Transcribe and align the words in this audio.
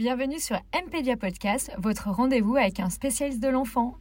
Bienvenue 0.00 0.40
sur 0.40 0.56
MPedia 0.72 1.18
Podcast, 1.18 1.70
votre 1.76 2.08
rendez-vous 2.08 2.56
avec 2.56 2.80
un 2.80 2.88
spécialiste 2.88 3.42
de 3.42 3.48
l'enfant. 3.48 3.96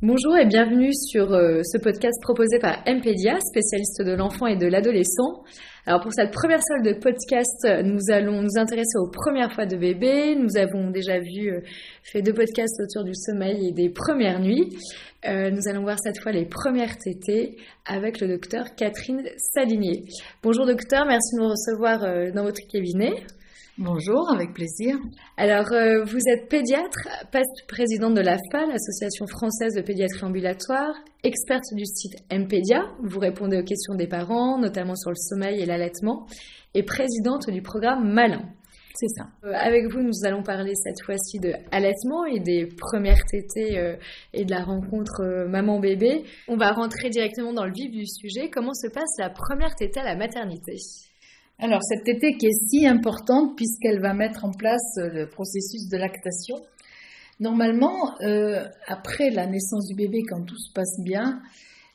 Bonjour 0.00 0.36
et 0.36 0.46
bienvenue 0.46 0.92
sur 0.94 1.32
euh, 1.32 1.60
ce 1.64 1.78
podcast 1.78 2.14
proposé 2.22 2.60
par 2.60 2.84
MPedia, 2.86 3.40
spécialiste 3.40 4.00
de 4.06 4.12
l'enfant 4.12 4.46
et 4.46 4.56
de 4.56 4.68
l'adolescent. 4.68 5.42
Alors 5.86 6.02
pour 6.02 6.12
cette 6.12 6.30
première 6.30 6.62
salle 6.62 6.84
de 6.84 6.92
podcast, 6.92 7.66
nous 7.82 8.12
allons 8.12 8.42
nous 8.42 8.56
intéresser 8.56 8.96
aux 8.96 9.10
premières 9.10 9.52
fois 9.52 9.66
de 9.66 9.76
bébé. 9.76 10.36
Nous 10.36 10.56
avons 10.56 10.92
déjà 10.92 11.18
vu 11.18 11.50
euh, 11.50 11.60
fait 12.04 12.22
deux 12.22 12.32
podcasts 12.32 12.80
autour 12.80 13.02
du 13.02 13.16
sommeil 13.16 13.70
et 13.70 13.72
des 13.72 13.90
premières 13.90 14.38
nuits. 14.38 14.68
Euh, 15.26 15.50
nous 15.50 15.66
allons 15.66 15.82
voir 15.82 15.98
cette 15.98 16.20
fois 16.20 16.30
les 16.30 16.46
premières 16.46 16.96
tétées 16.96 17.56
avec 17.86 18.20
le 18.20 18.28
docteur 18.28 18.76
Catherine 18.76 19.24
Salinier. 19.36 20.04
Bonjour 20.44 20.64
docteur, 20.64 21.06
merci 21.06 21.34
de 21.34 21.40
nous 21.40 21.48
recevoir 21.48 22.32
dans 22.32 22.44
votre 22.44 22.60
cabinet. 22.72 23.14
Bonjour, 23.76 24.30
avec 24.32 24.52
plaisir. 24.52 24.96
Alors, 25.36 25.72
euh, 25.72 26.04
vous 26.04 26.20
êtes 26.28 26.48
pédiatre, 26.48 27.08
présidente 27.66 28.14
de 28.14 28.20
l'AFPA, 28.20 28.66
l'Association 28.66 29.26
française 29.26 29.74
de 29.74 29.80
pédiatrie 29.80 30.22
ambulatoire, 30.22 30.94
experte 31.24 31.64
du 31.72 31.84
site 31.84 32.14
MPédia. 32.30 32.84
Vous 33.02 33.18
répondez 33.18 33.58
aux 33.58 33.64
questions 33.64 33.96
des 33.96 34.06
parents, 34.06 34.60
notamment 34.60 34.94
sur 34.94 35.10
le 35.10 35.16
sommeil 35.16 35.60
et 35.60 35.66
l'allaitement, 35.66 36.28
et 36.74 36.84
présidente 36.84 37.50
du 37.50 37.62
programme 37.62 38.12
Malin. 38.12 38.42
C'est 38.94 39.08
ça. 39.08 39.26
Euh, 39.42 39.52
avec 39.52 39.90
vous, 39.90 40.02
nous 40.02 40.24
allons 40.24 40.44
parler 40.44 40.76
cette 40.76 41.02
fois-ci 41.04 41.40
de 41.40 41.52
allaitement 41.72 42.24
et 42.26 42.38
des 42.38 42.66
premières 42.66 43.24
tétées 43.28 43.76
euh, 43.76 43.96
et 44.32 44.44
de 44.44 44.52
la 44.52 44.62
rencontre 44.62 45.48
maman-bébé. 45.48 46.22
On 46.46 46.56
va 46.56 46.70
rentrer 46.70 47.10
directement 47.10 47.52
dans 47.52 47.66
le 47.66 47.72
vif 47.72 47.90
du 47.90 48.06
sujet. 48.06 48.50
Comment 48.50 48.72
se 48.72 48.86
passe 48.86 49.18
la 49.18 49.30
première 49.30 49.74
tétée 49.74 49.98
à 49.98 50.04
la 50.04 50.14
maternité? 50.14 50.76
Alors, 51.58 51.80
cette 51.82 52.04
tétée 52.04 52.36
qui 52.36 52.46
est 52.46 52.68
si 52.68 52.86
importante 52.86 53.56
puisqu'elle 53.56 54.00
va 54.00 54.12
mettre 54.12 54.44
en 54.44 54.50
place 54.50 54.98
euh, 54.98 55.08
le 55.08 55.28
processus 55.28 55.88
de 55.88 55.96
lactation. 55.96 56.56
Normalement, 57.38 58.20
euh, 58.22 58.64
après 58.88 59.30
la 59.30 59.46
naissance 59.46 59.86
du 59.86 59.94
bébé, 59.94 60.22
quand 60.28 60.44
tout 60.44 60.58
se 60.58 60.72
passe 60.72 61.00
bien, 61.04 61.40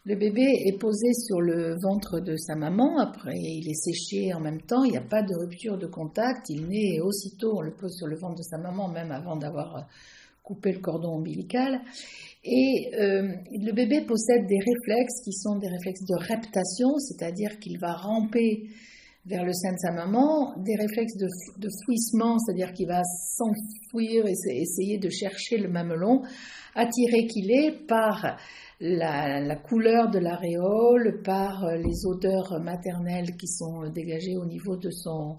le 0.06 0.16
bébé 0.16 0.46
est 0.66 0.80
posé 0.80 1.12
sur 1.14 1.42
le 1.42 1.76
ventre 1.82 2.22
de 2.22 2.38
sa 2.38 2.56
maman, 2.56 3.00
après 3.00 3.36
il 3.38 3.70
est 3.70 3.74
séché 3.74 4.34
en 4.34 4.40
même 4.40 4.62
temps, 4.62 4.86
il 4.86 4.92
n'y 4.92 4.98
a 4.98 5.02
pas 5.02 5.22
de 5.22 5.36
rupture 5.36 5.78
de 5.78 5.88
contact, 5.88 6.50
il 6.50 6.68
naît 6.68 6.96
et 6.96 7.02
aussitôt 7.02 7.58
on 7.58 7.62
le 7.62 7.72
pose 7.72 7.96
sur 7.96 8.08
le 8.08 8.18
ventre 8.18 8.36
de 8.36 8.44
sa 8.44 8.58
maman, 8.58 8.88
même 8.88 9.12
avant 9.12 9.36
d'avoir 9.36 9.76
euh, 9.76 9.82
coupé 10.42 10.72
le 10.72 10.80
cordon 10.80 11.16
ombilical. 11.16 11.82
Et 12.46 12.90
le 12.96 13.72
bébé 13.74 14.02
possède 14.02 14.48
des 14.48 14.58
réflexes 14.58 15.22
qui 15.26 15.34
sont 15.34 15.58
des 15.58 15.68
réflexes 15.68 16.06
de 16.06 16.16
reptation, 16.16 16.98
c'est-à-dire 16.98 17.60
qu'il 17.60 17.78
va 17.78 17.94
ramper 17.94 18.70
vers 19.26 19.46
le 19.46 19.54
sein 19.54 19.74
de 19.74 19.78
sa 19.78 19.92
maman, 19.92 20.56
des 20.58 20.76
réflexes 20.76 21.18
de, 21.18 21.68
fouissement, 21.86 22.38
c'est-à-dire 22.40 22.74
qu'il 22.74 22.88
va 22.88 23.02
s'enfouir 23.04 24.26
et 24.26 24.62
essayer 24.62 24.98
de 24.98 25.10
chercher 25.10 25.58
le 25.58 25.70
mamelon, 25.70 26.22
attiré 26.76 27.28
qu'il 27.28 27.52
est 27.52 27.86
par 27.88 28.38
la, 28.80 29.56
couleur 29.58 30.10
de 30.10 30.20
l'aréole, 30.20 31.22
par 31.24 31.66
les 31.76 32.06
odeurs 32.06 32.60
maternelles 32.62 33.36
qui 33.38 33.48
sont 33.48 33.90
dégagées 33.90 34.38
au 34.38 34.46
niveau 34.46 34.78
de 34.78 34.90
son 34.90 35.36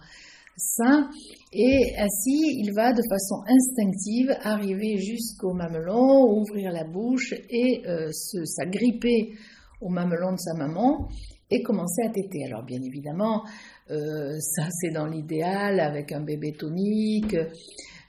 sein, 0.57 1.09
et 1.53 1.95
ainsi 1.99 2.59
il 2.59 2.73
va 2.75 2.93
de 2.93 3.03
façon 3.09 3.43
instinctive 3.49 4.37
arriver 4.43 4.99
jusqu'au 4.99 5.55
mamelon, 5.55 6.39
ouvrir 6.39 6.71
la 6.71 6.85
bouche 6.85 7.33
et 7.49 7.83
euh, 7.87 8.11
s'agripper 8.13 9.33
au 9.81 9.89
mamelon 9.89 10.33
de 10.33 10.39
sa 10.39 10.55
maman 10.55 11.09
et 11.51 11.63
commencer 11.63 12.03
à 12.03 12.11
téter. 12.11 12.45
Alors 12.45 12.65
bien 12.65 12.81
évidemment, 12.83 13.45
euh, 13.91 14.39
ça 14.41 14.69
c'est 14.71 14.91
dans 14.91 15.07
l'idéal 15.07 15.81
avec 15.81 16.13
un 16.13 16.21
bébé 16.21 16.53
tonique, 16.53 17.37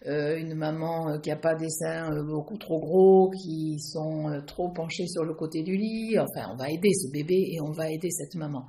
euh, 0.07 0.37
une 0.37 0.55
maman 0.55 1.19
qui 1.19 1.29
n'a 1.29 1.35
pas 1.35 1.55
des 1.55 1.69
seins 1.69 2.11
euh, 2.11 2.23
beaucoup 2.23 2.57
trop 2.57 2.79
gros, 2.79 3.31
qui 3.31 3.79
sont 3.79 4.41
trop 4.47 4.69
penchés 4.69 5.07
sur 5.07 5.23
le 5.23 5.33
côté 5.33 5.63
du 5.63 5.75
lit. 5.75 6.17
Enfin, 6.19 6.49
on 6.53 6.55
va 6.55 6.69
aider 6.69 6.91
ce 6.93 7.11
bébé 7.11 7.35
et 7.53 7.61
on 7.61 7.71
va 7.71 7.89
aider 7.89 8.09
cette 8.11 8.35
maman. 8.35 8.65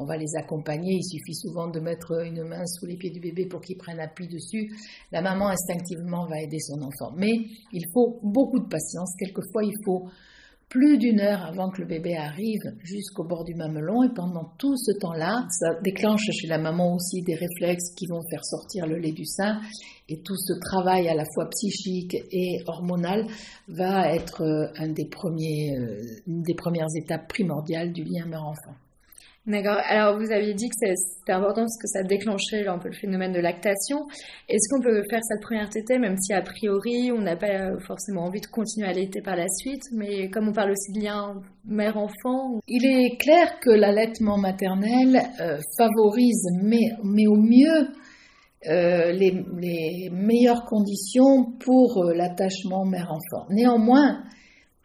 On 0.00 0.04
va 0.04 0.16
les 0.16 0.36
accompagner. 0.36 0.94
Il 0.94 1.02
suffit 1.02 1.34
souvent 1.34 1.68
de 1.68 1.80
mettre 1.80 2.24
une 2.24 2.44
main 2.44 2.64
sous 2.66 2.86
les 2.86 2.96
pieds 2.96 3.10
du 3.10 3.18
bébé 3.18 3.46
pour 3.46 3.60
qu'il 3.60 3.76
prenne 3.76 3.98
appui 3.98 4.28
dessus. 4.28 4.72
La 5.10 5.20
maman 5.20 5.48
instinctivement 5.48 6.24
va 6.26 6.40
aider 6.40 6.60
son 6.60 6.80
enfant. 6.82 7.12
Mais 7.16 7.32
il 7.72 7.84
faut 7.92 8.20
beaucoup 8.22 8.60
de 8.60 8.68
patience. 8.68 9.12
Quelquefois, 9.18 9.64
il 9.64 9.74
faut 9.84 10.08
plus 10.68 10.98
d'une 10.98 11.20
heure 11.20 11.44
avant 11.46 11.70
que 11.70 11.80
le 11.80 11.86
bébé 11.86 12.14
arrive 12.14 12.60
jusqu'au 12.82 13.24
bord 13.24 13.44
du 13.44 13.54
mamelon 13.54 14.02
et 14.02 14.12
pendant 14.14 14.52
tout 14.58 14.76
ce 14.76 14.92
temps-là, 14.98 15.46
ça 15.50 15.80
déclenche 15.82 16.24
chez 16.30 16.46
la 16.46 16.58
maman 16.58 16.94
aussi 16.94 17.22
des 17.22 17.34
réflexes 17.34 17.94
qui 17.94 18.06
vont 18.06 18.20
faire 18.30 18.44
sortir 18.44 18.86
le 18.86 18.98
lait 18.98 19.12
du 19.12 19.24
sein 19.24 19.60
et 20.08 20.20
tout 20.20 20.36
ce 20.36 20.52
travail 20.60 21.08
à 21.08 21.14
la 21.14 21.24
fois 21.34 21.48
psychique 21.50 22.16
et 22.32 22.62
hormonal 22.66 23.26
va 23.68 24.14
être 24.14 24.42
euh, 24.42 24.72
un 24.76 24.88
des 24.88 25.06
premiers, 25.06 25.76
euh, 25.78 26.02
une 26.26 26.42
des 26.42 26.54
premières 26.54 26.88
étapes 26.96 27.28
primordiales 27.28 27.92
du 27.92 28.04
lien 28.04 28.26
mère-enfant. 28.26 28.74
D'accord. 29.48 29.80
Alors, 29.88 30.18
vous 30.18 30.30
aviez 30.30 30.52
dit 30.52 30.68
que 30.68 30.74
c'était 30.76 31.32
important 31.32 31.62
parce 31.62 31.78
que 31.80 31.88
ça 31.88 32.02
déclenchait 32.02 32.66
un 32.66 32.78
peu 32.78 32.88
le 32.88 32.94
phénomène 32.94 33.32
de 33.32 33.40
lactation. 33.40 34.06
Est-ce 34.46 34.68
qu'on 34.68 34.82
peut 34.82 35.02
faire 35.08 35.20
cette 35.22 35.40
première 35.40 35.70
tétée, 35.70 35.98
même 35.98 36.18
si 36.18 36.34
a 36.34 36.42
priori 36.42 37.10
on 37.12 37.22
n'a 37.22 37.34
pas 37.34 37.46
euh, 37.46 37.78
forcément 37.86 38.24
envie 38.24 38.42
de 38.42 38.46
continuer 38.46 38.86
à 38.86 38.90
allaiter 38.90 39.22
par 39.22 39.36
la 39.36 39.48
suite, 39.48 39.84
mais 39.94 40.28
comme 40.28 40.48
on 40.48 40.52
parle 40.52 40.72
aussi 40.72 40.92
de 40.92 41.02
lien 41.02 41.40
mère-enfant 41.64 42.60
Il 42.68 42.84
est 42.84 43.16
clair 43.16 43.58
que 43.60 43.70
l'allaitement 43.70 44.36
maternel 44.36 45.18
euh, 45.40 45.58
favorise, 45.78 46.44
mais, 46.62 47.26
au 47.26 47.36
mieux, 47.36 47.88
euh, 48.68 49.12
les, 49.12 50.10
meilleures 50.12 50.66
conditions 50.66 51.52
pour 51.58 52.04
l'attachement 52.14 52.84
mère-enfant. 52.84 53.46
Néanmoins, 53.48 54.24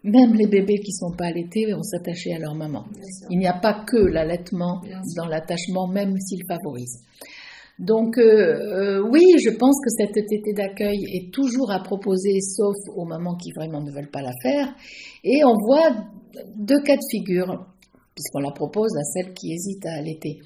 même 0.03 0.33
les 0.33 0.47
bébés 0.47 0.79
qui 0.79 0.91
ne 0.91 1.09
sont 1.09 1.15
pas 1.15 1.27
allaités 1.27 1.71
vont 1.71 1.81
s'attacher 1.81 2.33
à 2.33 2.39
leur 2.39 2.55
maman. 2.55 2.85
Il 3.29 3.39
n'y 3.39 3.47
a 3.47 3.57
pas 3.57 3.83
que 3.85 3.97
l'allaitement 3.97 4.81
dans 5.15 5.25
l'attachement, 5.25 5.87
même 5.87 6.17
s'il 6.19 6.43
favorise. 6.47 7.03
Donc 7.79 8.17
euh, 8.17 8.21
euh, 8.23 9.09
oui, 9.09 9.23
je 9.43 9.49
pense 9.49 9.75
que 9.83 9.89
cette 9.89 10.13
tétée 10.13 10.53
d'accueil 10.53 11.05
est 11.11 11.33
toujours 11.33 11.71
à 11.71 11.81
proposer, 11.81 12.39
sauf 12.39 12.75
aux 12.95 13.05
mamans 13.05 13.35
qui 13.35 13.51
vraiment 13.51 13.81
ne 13.81 13.91
veulent 13.91 14.11
pas 14.11 14.21
la 14.21 14.33
faire. 14.43 14.75
Et 15.23 15.43
on 15.43 15.55
voit 15.55 15.89
deux 16.55 16.81
cas 16.83 16.95
de 16.95 17.01
figure, 17.09 17.65
puisqu'on 18.13 18.41
la 18.41 18.51
propose 18.51 18.95
à 18.95 19.03
celles 19.03 19.33
qui 19.33 19.53
hésitent 19.53 19.85
à 19.85 19.93
allaiter. 19.97 20.39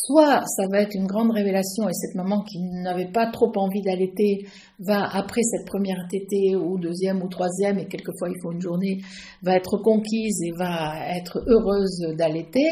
Soit 0.00 0.44
ça 0.46 0.68
va 0.70 0.82
être 0.82 0.94
une 0.94 1.08
grande 1.08 1.32
révélation 1.32 1.88
et 1.88 1.92
cette 1.92 2.14
maman 2.14 2.44
qui 2.44 2.60
n'avait 2.60 3.10
pas 3.10 3.26
trop 3.32 3.50
envie 3.56 3.82
d'allaiter 3.82 4.46
va, 4.78 5.02
après 5.12 5.42
cette 5.42 5.66
première 5.66 6.06
tétée 6.08 6.54
ou 6.54 6.78
deuxième 6.78 7.20
ou 7.20 7.28
troisième, 7.28 7.80
et 7.80 7.88
quelquefois 7.88 8.28
il 8.28 8.40
faut 8.40 8.52
une 8.52 8.60
journée, 8.60 9.00
va 9.42 9.56
être 9.56 9.76
conquise 9.78 10.40
et 10.46 10.52
va 10.56 11.16
être 11.16 11.42
heureuse 11.48 12.14
d'allaiter. 12.16 12.68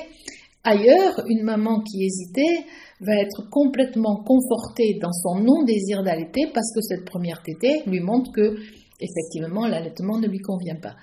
Ailleurs, 0.63 1.21
une 1.27 1.43
maman 1.43 1.81
qui 1.81 2.05
hésitait 2.05 2.65
va 3.01 3.15
être 3.17 3.51
complètement 3.51 4.23
confortée 4.23 4.97
dans 5.03 5.13
son 5.13 5.41
non-désir 5.41 6.05
d'allaiter 6.05 6.47
parce 6.55 6.73
que 6.73 6.81
cette 6.81 7.05
première 7.05 7.43
tétée 7.43 7.83
lui 7.87 7.99
montre 7.99 8.31
que 8.31 8.55
effectivement 9.01 9.67
l'allaitement 9.67 10.21
ne 10.21 10.29
lui 10.29 10.39
convient 10.39 10.79
pas. 10.81 10.95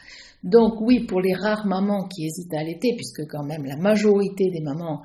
Donc 0.42 0.80
oui, 0.80 1.06
pour 1.06 1.20
les 1.20 1.34
rares 1.34 1.66
mamans 1.66 2.08
qui 2.08 2.26
hésitent 2.26 2.54
à 2.54 2.62
allaiter, 2.62 2.94
puisque 2.96 3.28
quand 3.30 3.44
même 3.44 3.66
la 3.66 3.76
majorité 3.76 4.50
des 4.52 4.62
mamans 4.62 5.02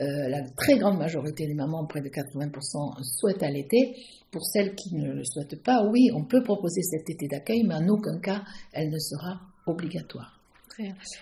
euh, 0.00 0.28
la 0.28 0.42
très 0.56 0.76
grande 0.76 0.98
majorité 0.98 1.46
des 1.46 1.54
mamans, 1.54 1.86
près 1.86 2.00
de 2.00 2.08
80%, 2.08 3.02
souhaitent 3.02 3.42
allaiter. 3.42 3.94
Pour 4.32 4.44
celles 4.44 4.74
qui 4.74 4.94
ne 4.96 5.12
le 5.12 5.24
souhaitent 5.24 5.62
pas, 5.62 5.84
oui, 5.84 6.10
on 6.12 6.24
peut 6.24 6.42
proposer 6.42 6.82
cet 6.82 7.08
été 7.08 7.28
d'accueil, 7.28 7.62
mais 7.62 7.74
en 7.74 7.88
aucun 7.88 8.18
cas, 8.18 8.42
elle 8.72 8.90
ne 8.90 8.98
sera 8.98 9.40
obligatoire. 9.66 10.40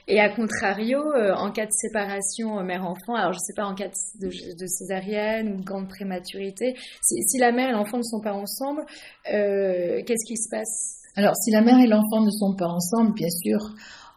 Et 0.09 0.19
à 0.19 0.31
contrario, 0.31 1.01
euh, 1.13 1.35
en 1.35 1.53
cas 1.53 1.67
de 1.67 1.73
séparation 1.73 2.59
euh, 2.59 2.63
mère-enfant, 2.63 3.15
alors 3.15 3.35
je 3.35 3.39
ne 3.39 3.45
sais 3.45 3.53
pas 3.55 3.67
en 3.67 3.75
cas 3.75 3.91
de, 4.19 4.67
césarienne 4.67 5.53
ou 5.53 5.57
de 5.59 5.65
grande 5.65 5.89
prématurité, 5.91 6.75
si, 7.03 7.39
la 7.39 7.53
mère 7.53 7.69
et 7.69 7.73
l'enfant 7.73 7.99
ne 7.99 8.03
sont 8.03 8.23
pas 8.23 8.33
ensemble, 8.33 8.83
qu'est-ce 9.27 10.27
qui 10.27 10.39
se 10.39 10.49
passe? 10.49 11.03
Alors 11.17 11.37
si 11.37 11.51
la 11.51 11.61
mère 11.61 11.79
et 11.79 11.87
l'enfant 11.87 12.23
ne 12.23 12.31
sont 12.31 12.57
pas 12.57 12.69
ensemble, 12.69 13.13
bien 13.13 13.29
sûr, 13.29 13.59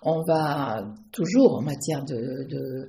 on 0.02 0.22
va 0.22 0.86
toujours 1.12 1.56
en 1.56 1.62
matière 1.62 2.06
de 2.06 2.48
de 2.48 2.88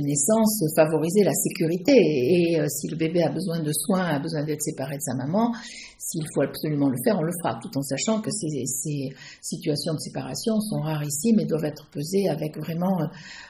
naissance 0.00 0.64
favoriser 0.74 1.22
la 1.22 1.32
sécurité. 1.32 1.92
Et, 1.92 2.60
euh, 2.60 2.66
si 2.68 2.88
le 2.88 2.96
bébé 2.96 3.22
a 3.22 3.30
besoin 3.30 3.60
de 3.60 3.72
soins, 3.72 4.04
a 4.04 4.18
besoin 4.18 4.44
d'être 4.44 4.62
séparé 4.62 4.96
de 4.96 5.02
sa 5.02 5.14
maman, 5.14 5.52
s'il 5.98 6.22
faut 6.34 6.42
absolument 6.42 6.88
le 6.88 6.96
faire, 7.04 7.16
on 7.18 7.22
le 7.22 7.32
fera, 7.42 7.58
tout 7.62 7.70
en 7.76 7.82
sachant 7.82 8.20
que 8.20 8.30
ces, 8.30 8.64
situations 9.40 9.94
de 9.94 9.98
séparation 9.98 10.60
sont 10.60 10.80
rarissimes 10.80 11.40
et 11.40 11.46
doivent 11.46 11.64
être 11.64 11.88
pesées 11.90 12.28
avec 12.28 12.58
vraiment 12.58 12.98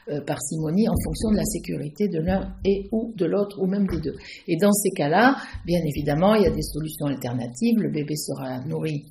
euh, 0.09 0.21
parcimonie 0.21 0.89
en 0.89 0.95
fonction 1.05 1.31
de 1.31 1.37
la 1.37 1.45
sécurité 1.45 2.09
de 2.09 2.21
l'un 2.21 2.55
et 2.65 2.89
ou 2.93 3.13
de 3.17 3.25
l'autre, 3.25 3.61
ou 3.61 3.67
même 3.67 3.87
des 3.87 4.01
deux. 4.01 4.15
Et 4.49 4.57
dans 4.57 4.73
ces 4.73 4.91
cas-là, 4.91 5.37
bien 5.67 5.81
évidemment, 5.85 6.35
il 6.35 6.43
y 6.43 6.47
a 6.47 6.51
des 6.51 6.63
solutions 6.63 7.07
alternatives. 7.07 7.79
Le 7.79 7.91
bébé 7.91 8.15
sera 8.17 8.61
nourri 8.65 9.07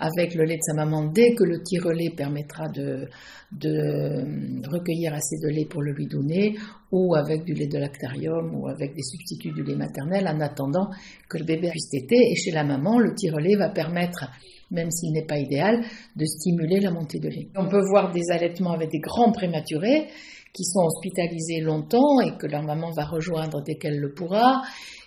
avec 0.00 0.34
le 0.34 0.44
lait 0.44 0.56
de 0.56 0.62
sa 0.62 0.74
maman 0.74 1.06
dès 1.06 1.34
que 1.34 1.44
le 1.44 1.62
tire-lait 1.62 2.10
permettra 2.16 2.68
de, 2.68 3.06
de 3.52 4.66
recueillir 4.68 5.14
assez 5.14 5.36
de 5.42 5.48
lait 5.48 5.66
pour 5.66 5.82
le 5.82 5.92
lui 5.92 6.06
donner, 6.06 6.56
ou 6.90 7.14
avec 7.14 7.44
du 7.44 7.52
lait 7.52 7.68
de 7.68 7.78
lactarium, 7.78 8.54
ou 8.54 8.66
avec 8.66 8.94
des 8.94 9.02
substituts 9.02 9.52
du 9.52 9.62
lait 9.62 9.76
maternel, 9.76 10.26
en 10.26 10.40
attendant 10.40 10.88
que 11.28 11.38
le 11.38 11.44
bébé 11.44 11.70
puisse 11.70 11.90
téter. 11.90 12.16
Et 12.16 12.34
chez 12.34 12.50
la 12.50 12.64
maman, 12.64 12.98
le 12.98 13.14
tire-lait 13.14 13.56
va 13.56 13.68
permettre 13.68 14.24
même 14.70 14.90
s'il 14.90 15.12
n'est 15.12 15.26
pas 15.26 15.38
idéal, 15.38 15.82
de 16.16 16.24
stimuler 16.24 16.80
la 16.80 16.92
montée 16.92 17.18
de 17.18 17.28
lait. 17.28 17.48
On 17.56 17.68
peut 17.68 17.82
voir 17.90 18.12
des 18.12 18.30
allaitements 18.30 18.70
avec 18.72 18.90
des 18.90 19.00
grands 19.00 19.32
prématurés 19.32 20.06
qui 20.52 20.64
sont 20.64 20.80
hospitalisés 20.80 21.60
longtemps 21.60 22.20
et 22.20 22.36
que 22.36 22.46
leur 22.46 22.62
maman 22.62 22.90
va 22.90 23.04
rejoindre 23.04 23.62
dès 23.62 23.76
qu'elle 23.76 23.98
le 23.98 24.12
pourra. 24.12 24.62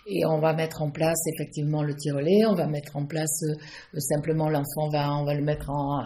Et 0.06 0.26
on 0.26 0.38
va 0.38 0.52
mettre 0.52 0.82
en 0.82 0.90
place 0.90 1.18
effectivement 1.34 1.82
le 1.82 1.94
tirelet, 1.94 2.44
on 2.46 2.54
va 2.54 2.66
mettre 2.66 2.94
en 2.96 3.06
place 3.06 3.42
euh, 3.42 4.00
simplement 4.00 4.50
l'enfant, 4.50 4.90
va, 4.92 5.10
on 5.16 5.24
va 5.24 5.34
le 5.34 5.42
mettre 5.42 5.70
en, 5.70 6.04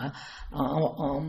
en, 0.53 1.23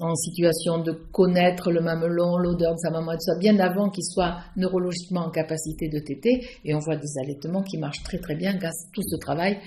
en, 0.00 0.14
situation 0.14 0.78
de 0.78 0.92
connaître 1.12 1.70
le 1.70 1.82
mamelon, 1.82 2.38
l'odeur 2.38 2.72
de 2.72 2.78
sa 2.78 2.90
maman, 2.90 3.12
et 3.12 3.16
tout 3.16 3.38
bien 3.38 3.58
avant 3.58 3.90
qu'il 3.90 4.04
soit 4.04 4.38
neurologiquement 4.56 5.26
en 5.26 5.30
capacité 5.30 5.88
de 5.88 5.98
téter. 5.98 6.46
Et 6.64 6.74
on 6.74 6.78
voit 6.78 6.96
des 6.96 7.18
allaitements 7.22 7.62
qui 7.62 7.76
marchent 7.76 8.02
très 8.04 8.18
très 8.18 8.36
bien 8.36 8.54
grâce 8.56 8.86
à 8.88 8.90
tout 8.94 9.02
ce 9.02 9.16
travail 9.16 9.58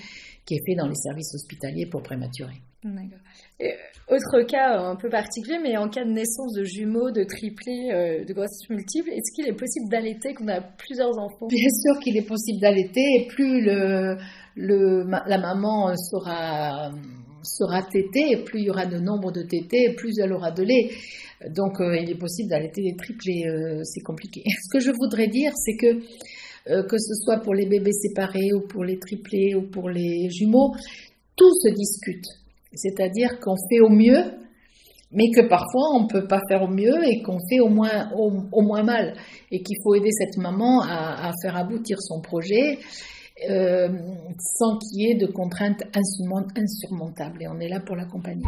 qui 0.44 0.54
est 0.54 0.62
fait 0.66 0.74
dans 0.74 0.88
les 0.88 0.96
services 0.96 1.32
hospitaliers 1.32 1.86
pour 1.86 2.02
prématurés. 2.02 2.60
D'accord. 2.94 3.18
autre 4.08 4.46
cas 4.46 4.78
un 4.78 4.96
peu 4.96 5.08
particulier, 5.08 5.58
mais 5.60 5.76
en 5.76 5.88
cas 5.88 6.04
de 6.04 6.10
naissance 6.10 6.52
de 6.52 6.62
jumeaux, 6.62 7.10
de 7.10 7.24
triplés, 7.24 7.90
euh, 7.90 8.24
de 8.24 8.32
grossesses 8.32 8.70
multiples, 8.70 9.10
est-ce 9.10 9.34
qu'il 9.34 9.48
est 9.48 9.56
possible 9.56 9.88
d'allaiter 9.88 10.34
quand 10.34 10.44
on 10.44 10.48
a 10.48 10.60
plusieurs 10.60 11.18
enfants? 11.18 11.48
Bien 11.48 11.70
sûr 11.70 12.00
qu'il 12.00 12.16
est 12.16 12.26
possible 12.26 12.60
d'allaiter, 12.60 13.02
et 13.16 13.26
plus 13.26 13.60
le, 13.62 14.16
le, 14.54 15.04
la 15.04 15.38
maman 15.38 15.96
sera, 15.96 16.92
sera 17.42 17.82
tétée, 17.82 18.30
et 18.32 18.44
plus 18.44 18.60
il 18.60 18.66
y 18.66 18.70
aura 18.70 18.86
de 18.86 18.98
nombre 18.98 19.32
de 19.32 19.42
tétés, 19.42 19.94
plus 19.96 20.12
elle 20.22 20.32
aura 20.32 20.52
de 20.52 20.62
lait. 20.62 20.90
Donc 21.50 21.80
euh, 21.80 21.96
il 21.96 22.10
est 22.10 22.18
possible 22.18 22.48
d'allaiter 22.48 22.82
des 22.82 22.96
triplés, 22.96 23.46
euh, 23.48 23.82
c'est 23.82 24.02
compliqué. 24.02 24.42
Ce 24.46 24.78
que 24.78 24.80
je 24.80 24.92
voudrais 24.92 25.28
dire, 25.28 25.52
c'est 25.56 25.76
que 25.76 26.00
que 26.68 26.98
ce 26.98 27.14
soit 27.14 27.38
pour 27.42 27.54
les 27.54 27.64
bébés 27.66 27.92
séparés 27.92 28.52
ou 28.52 28.66
pour 28.66 28.82
les 28.82 28.98
triplés 28.98 29.54
ou 29.54 29.70
pour 29.70 29.88
les 29.88 30.28
jumeaux, 30.30 30.74
tout 31.36 31.52
se 31.62 31.68
discute. 31.68 32.24
C'est-à-dire 32.76 33.40
qu'on 33.40 33.56
fait 33.68 33.80
au 33.80 33.88
mieux, 33.88 34.22
mais 35.12 35.30
que 35.30 35.48
parfois 35.48 35.94
on 35.94 36.04
ne 36.04 36.08
peut 36.08 36.26
pas 36.26 36.40
faire 36.48 36.62
au 36.62 36.68
mieux 36.68 37.04
et 37.04 37.22
qu'on 37.22 37.38
fait 37.48 37.60
au 37.60 37.68
moins, 37.68 38.10
au, 38.14 38.62
moins 38.62 38.82
mal. 38.82 39.14
Et 39.50 39.62
qu'il 39.62 39.76
faut 39.82 39.94
aider 39.94 40.10
cette 40.10 40.36
maman 40.36 40.82
à, 40.82 41.32
faire 41.42 41.56
aboutir 41.56 42.00
son 42.00 42.20
projet 42.20 42.78
euh, 43.48 43.88
sans 44.38 44.78
qu'il 44.78 45.02
y 45.02 45.10
ait 45.10 45.16
de 45.16 45.26
contraintes 45.26 45.82
insurmontables. 45.94 47.42
Et 47.42 47.48
on 47.48 47.58
est 47.60 47.68
là 47.68 47.80
pour 47.80 47.96
l'accompagner. 47.96 48.46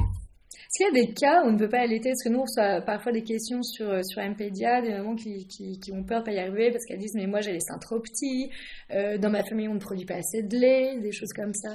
Est-ce 0.69 0.85
qu'il 0.85 0.99
y 0.99 1.01
a 1.01 1.07
des 1.07 1.15
cas 1.15 1.43
où 1.43 1.49
on 1.49 1.53
ne 1.53 1.59
peut 1.59 1.71
pas 1.71 1.81
allaiter 1.81 2.11
Parce 2.11 2.23
que 2.23 2.29
nous, 2.29 2.41
on 2.41 2.43
reçoit 2.43 2.83
parfois 2.83 3.11
des 3.11 3.23
questions 3.23 3.63
sur, 3.63 3.89
euh, 3.89 4.03
sur 4.03 4.21
MPDA, 4.21 4.83
des 4.83 4.91
mamans 4.91 5.15
qui, 5.15 5.47
qui, 5.47 5.93
ont 5.93 6.05
peur 6.05 6.21
de 6.21 6.27
pas 6.27 6.33
y 6.33 6.39
arriver 6.39 6.71
parce 6.71 6.85
qu'elles 6.85 6.99
disent 6.99 7.15
Mais 7.15 7.27
moi, 7.27 7.41
j'ai 7.41 7.53
les 7.53 7.61
seins 7.61 7.79
trop 7.79 7.99
petits, 7.99 8.51
euh, 8.91 9.17
dans 9.17 9.31
ma 9.31 9.43
famille, 9.45 9.67
on 9.67 9.75
ne 9.75 9.81
produit 9.81 10.05
pas 10.05 10.17
assez 10.17 10.43
de 10.43 10.59
lait, 10.59 11.01
des 11.01 11.11
choses 11.11 11.33
comme 11.35 11.55
ça. 11.55 11.71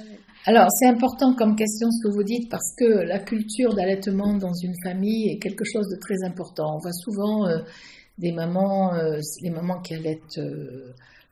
Alors, 0.46 0.68
c'est 0.70 0.86
important 0.86 1.34
comme 1.34 1.56
question 1.56 1.90
ce 1.90 2.06
que 2.06 2.14
vous 2.14 2.22
dites 2.22 2.48
parce 2.48 2.72
que 2.78 2.84
la 2.84 3.18
culture 3.18 3.74
d'allaitement 3.74 4.36
dans 4.36 4.54
une 4.54 4.74
famille 4.84 5.28
est 5.28 5.38
quelque 5.40 5.64
chose 5.64 5.88
de 5.88 5.98
très 5.98 6.22
important. 6.24 6.76
On 6.76 6.78
voit 6.78 6.92
souvent 6.92 7.48
euh, 7.48 7.58
des 8.18 8.30
mamans, 8.30 8.92
les 9.42 9.50
mamans 9.50 9.80
qui 9.80 9.94
allaitent 9.94 10.38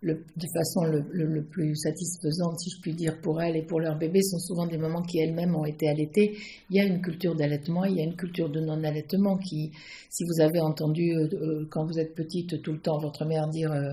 de 0.02 0.46
façon 0.52 0.84
le, 0.84 1.44
plus 1.44 1.76
satisfaisante, 1.76 2.58
si 2.58 2.70
je 2.70 2.80
puis 2.80 2.94
dire, 2.94 3.20
pour 3.20 3.40
elles 3.40 3.56
et 3.56 3.62
pour 3.62 3.80
leurs 3.80 3.96
bébés, 3.96 4.22
sont 4.22 4.38
souvent 4.38 4.66
des 4.66 4.76
mamans 4.76 5.02
qui 5.02 5.18
elles-mêmes 5.18 5.54
ont 5.54 5.64
été 5.64 5.88
allaitées. 5.88 6.36
Il 6.70 6.76
y 6.76 6.80
a 6.80 6.84
une 6.84 7.00
culture 7.00 7.36
d'allaitement, 7.36 7.84
il 7.84 7.96
y 7.96 8.00
a 8.00 8.04
une 8.04 8.16
culture 8.16 8.50
de 8.50 8.60
non-allaitement 8.60 9.36
qui, 9.38 9.70
si 10.10 10.24
vous 10.24 10.42
avez 10.42 10.60
entendu 10.60 11.12
euh, 11.14 11.28
euh, 11.32 11.68
quand 11.70 11.86
vous 11.86 11.98
êtes 11.98 12.14
petite 12.14 12.62
tout 12.62 12.72
le 12.72 12.80
temps 12.80 12.98
votre 12.98 13.24
mère 13.24 13.48
dire 13.48 13.70
euh, 13.70 13.92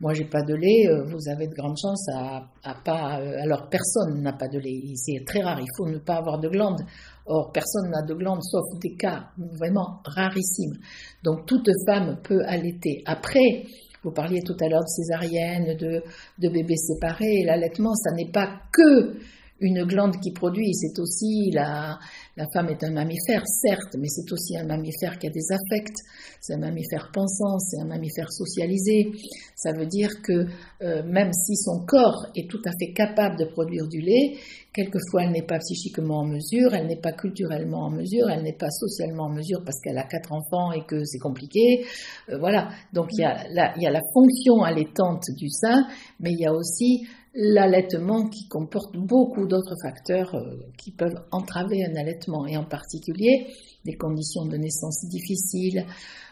moi 0.00 0.12
j'ai 0.12 0.26
pas 0.26 0.42
de 0.42 0.54
lait, 0.54 0.86
vous 1.06 1.28
avez 1.28 1.48
de 1.48 1.54
grandes 1.54 1.76
chances 1.76 2.06
à, 2.14 2.48
à 2.62 2.74
pas. 2.84 3.14
alors 3.42 3.68
personne 3.68 4.22
n'a 4.22 4.32
pas 4.32 4.46
de 4.46 4.58
lait, 4.58 4.80
c'est 4.94 5.24
très 5.24 5.40
rare. 5.40 5.58
Il 5.60 5.66
faut 5.76 5.88
ne 5.88 5.98
pas 5.98 6.18
avoir 6.18 6.38
de 6.38 6.48
glandes. 6.48 6.82
Or 7.26 7.50
personne 7.52 7.90
n'a 7.90 8.02
de 8.02 8.14
glandes 8.14 8.44
sauf 8.44 8.78
des 8.80 8.94
cas 8.94 9.30
vraiment 9.36 10.00
rarissimes. 10.04 10.78
Donc 11.24 11.46
toute 11.46 11.68
femme 11.84 12.20
peut 12.22 12.44
allaiter. 12.46 13.02
Après 13.06 13.64
vous 14.04 14.10
parliez 14.10 14.42
tout 14.42 14.56
à 14.60 14.68
l'heure 14.68 14.82
de 14.82 14.88
césarienne, 14.88 15.76
de, 15.76 16.48
bébés 16.48 16.76
séparés. 16.76 17.42
L'allaitement, 17.44 17.94
ça 17.94 18.12
n'est 18.14 18.30
pas 18.30 18.48
que 18.72 19.18
une 19.60 19.84
glande 19.84 20.16
qui 20.20 20.32
produit, 20.32 20.72
c'est 20.74 20.98
aussi 21.00 21.50
la, 21.52 21.98
la 22.36 22.46
femme 22.52 22.68
est 22.68 22.84
un 22.84 22.92
mammifère, 22.92 23.42
certes, 23.46 23.96
mais 23.98 24.06
c'est 24.06 24.30
aussi 24.32 24.56
un 24.56 24.64
mammifère 24.64 25.18
qui 25.18 25.26
a 25.26 25.30
des 25.30 25.50
affects, 25.50 25.96
c'est 26.40 26.54
un 26.54 26.58
mammifère 26.58 27.10
pensant, 27.12 27.58
c'est 27.58 27.80
un 27.80 27.86
mammifère 27.86 28.30
socialisé. 28.30 29.10
Ça 29.56 29.72
veut 29.72 29.86
dire 29.86 30.10
que 30.22 30.46
euh, 30.82 31.02
même 31.04 31.32
si 31.32 31.56
son 31.56 31.84
corps 31.84 32.26
est 32.36 32.48
tout 32.48 32.62
à 32.64 32.70
fait 32.78 32.92
capable 32.92 33.36
de 33.36 33.44
produire 33.46 33.88
du 33.88 34.00
lait, 34.00 34.36
quelquefois 34.72 35.24
elle 35.24 35.32
n'est 35.32 35.46
pas 35.46 35.58
psychiquement 35.58 36.20
en 36.20 36.26
mesure, 36.26 36.74
elle 36.74 36.86
n'est 36.86 37.00
pas 37.00 37.12
culturellement 37.12 37.86
en 37.86 37.90
mesure, 37.90 38.30
elle 38.30 38.44
n'est 38.44 38.56
pas 38.56 38.70
socialement 38.70 39.24
en 39.24 39.32
mesure 39.32 39.64
parce 39.64 39.80
qu'elle 39.80 39.98
a 39.98 40.04
quatre 40.04 40.32
enfants 40.32 40.70
et 40.70 40.84
que 40.86 41.04
c'est 41.04 41.18
compliqué. 41.18 41.84
Euh, 42.28 42.38
voilà, 42.38 42.68
donc 42.92 43.08
il 43.12 43.20
y, 43.20 43.26
il 43.26 43.82
y 43.82 43.86
a 43.86 43.90
la 43.90 44.02
fonction 44.14 44.62
allaitante 44.62 45.24
du 45.36 45.48
sein, 45.48 45.88
mais 46.20 46.30
il 46.30 46.38
y 46.38 46.46
a 46.46 46.52
aussi 46.52 47.08
l'allaitement 47.40 48.28
qui 48.28 48.48
comporte 48.48 48.96
beaucoup 48.96 49.46
d'autres 49.46 49.76
facteurs 49.80 50.34
euh, 50.34 50.56
qui 50.76 50.90
peuvent 50.90 51.22
entraver 51.30 51.84
un 51.84 51.94
allaitement 51.94 52.46
et 52.46 52.56
en 52.56 52.64
particulier 52.64 53.46
des 53.84 53.94
conditions 53.94 54.44
de 54.44 54.56
naissance 54.56 55.06
difficiles, 55.06 55.86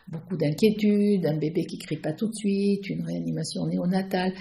beaucoup 0.08 0.37
d'inquiétudes, 0.37 1.25
un 1.25 1.38
bébé 1.38 1.64
qui 1.64 1.79
crie 1.79 1.99
pas 1.99 2.12
tout 2.12 2.26
de 2.26 2.35
suite, 2.35 2.91
une 2.91 3.05
réanimation 3.05 3.67
néonatale. 3.67 4.32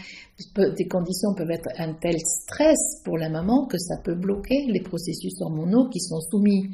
Des 0.55 0.87
conditions 0.87 1.35
peuvent 1.35 1.51
être 1.51 1.69
un 1.77 1.93
tel 1.93 2.17
stress 2.19 3.01
pour 3.03 3.19
la 3.19 3.29
maman 3.29 3.67
que 3.67 3.77
ça 3.77 3.97
peut 4.03 4.15
bloquer 4.15 4.65
les 4.67 4.81
processus 4.81 5.39
hormonaux 5.41 5.87
qui 5.89 5.99
sont 5.99 6.19
soumis 6.19 6.69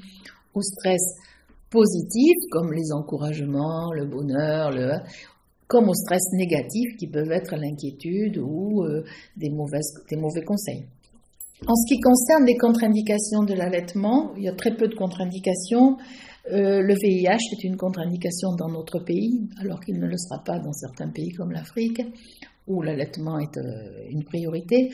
au 0.53 0.61
stress 0.61 1.01
positif, 1.69 2.35
comme 2.49 2.71
les 2.71 2.91
encouragements, 2.93 3.91
le 3.93 4.05
bonheur, 4.05 4.71
le, 4.71 4.99
comme 5.71 5.87
au 5.87 5.93
stress 5.93 6.33
négatif 6.33 6.97
qui 6.97 7.07
peuvent 7.07 7.31
être 7.31 7.55
l'inquiétude 7.55 8.37
ou 8.37 8.83
euh, 8.83 9.05
des, 9.37 9.47
des 9.47 10.17
mauvais 10.17 10.43
conseils. 10.43 10.83
En 11.65 11.75
ce 11.75 11.87
qui 11.87 11.97
concerne 12.01 12.45
les 12.45 12.57
contre-indications 12.57 13.43
de 13.43 13.53
l'allaitement, 13.53 14.33
il 14.35 14.43
y 14.43 14.49
a 14.49 14.53
très 14.53 14.75
peu 14.75 14.89
de 14.89 14.95
contre-indications. 14.95 15.95
Euh, 16.51 16.81
le 16.81 16.93
VIH 16.93 17.53
est 17.53 17.63
une 17.63 17.77
contre-indication 17.77 18.49
dans 18.57 18.67
notre 18.67 18.99
pays, 18.99 19.47
alors 19.61 19.79
qu'il 19.79 19.97
ne 19.97 20.07
le 20.07 20.17
sera 20.17 20.43
pas 20.43 20.59
dans 20.59 20.73
certains 20.73 21.07
pays 21.07 21.31
comme 21.31 21.53
l'Afrique, 21.53 22.01
où 22.67 22.81
l'allaitement 22.81 23.39
est 23.39 23.57
euh, 23.57 24.09
une 24.09 24.25
priorité. 24.25 24.89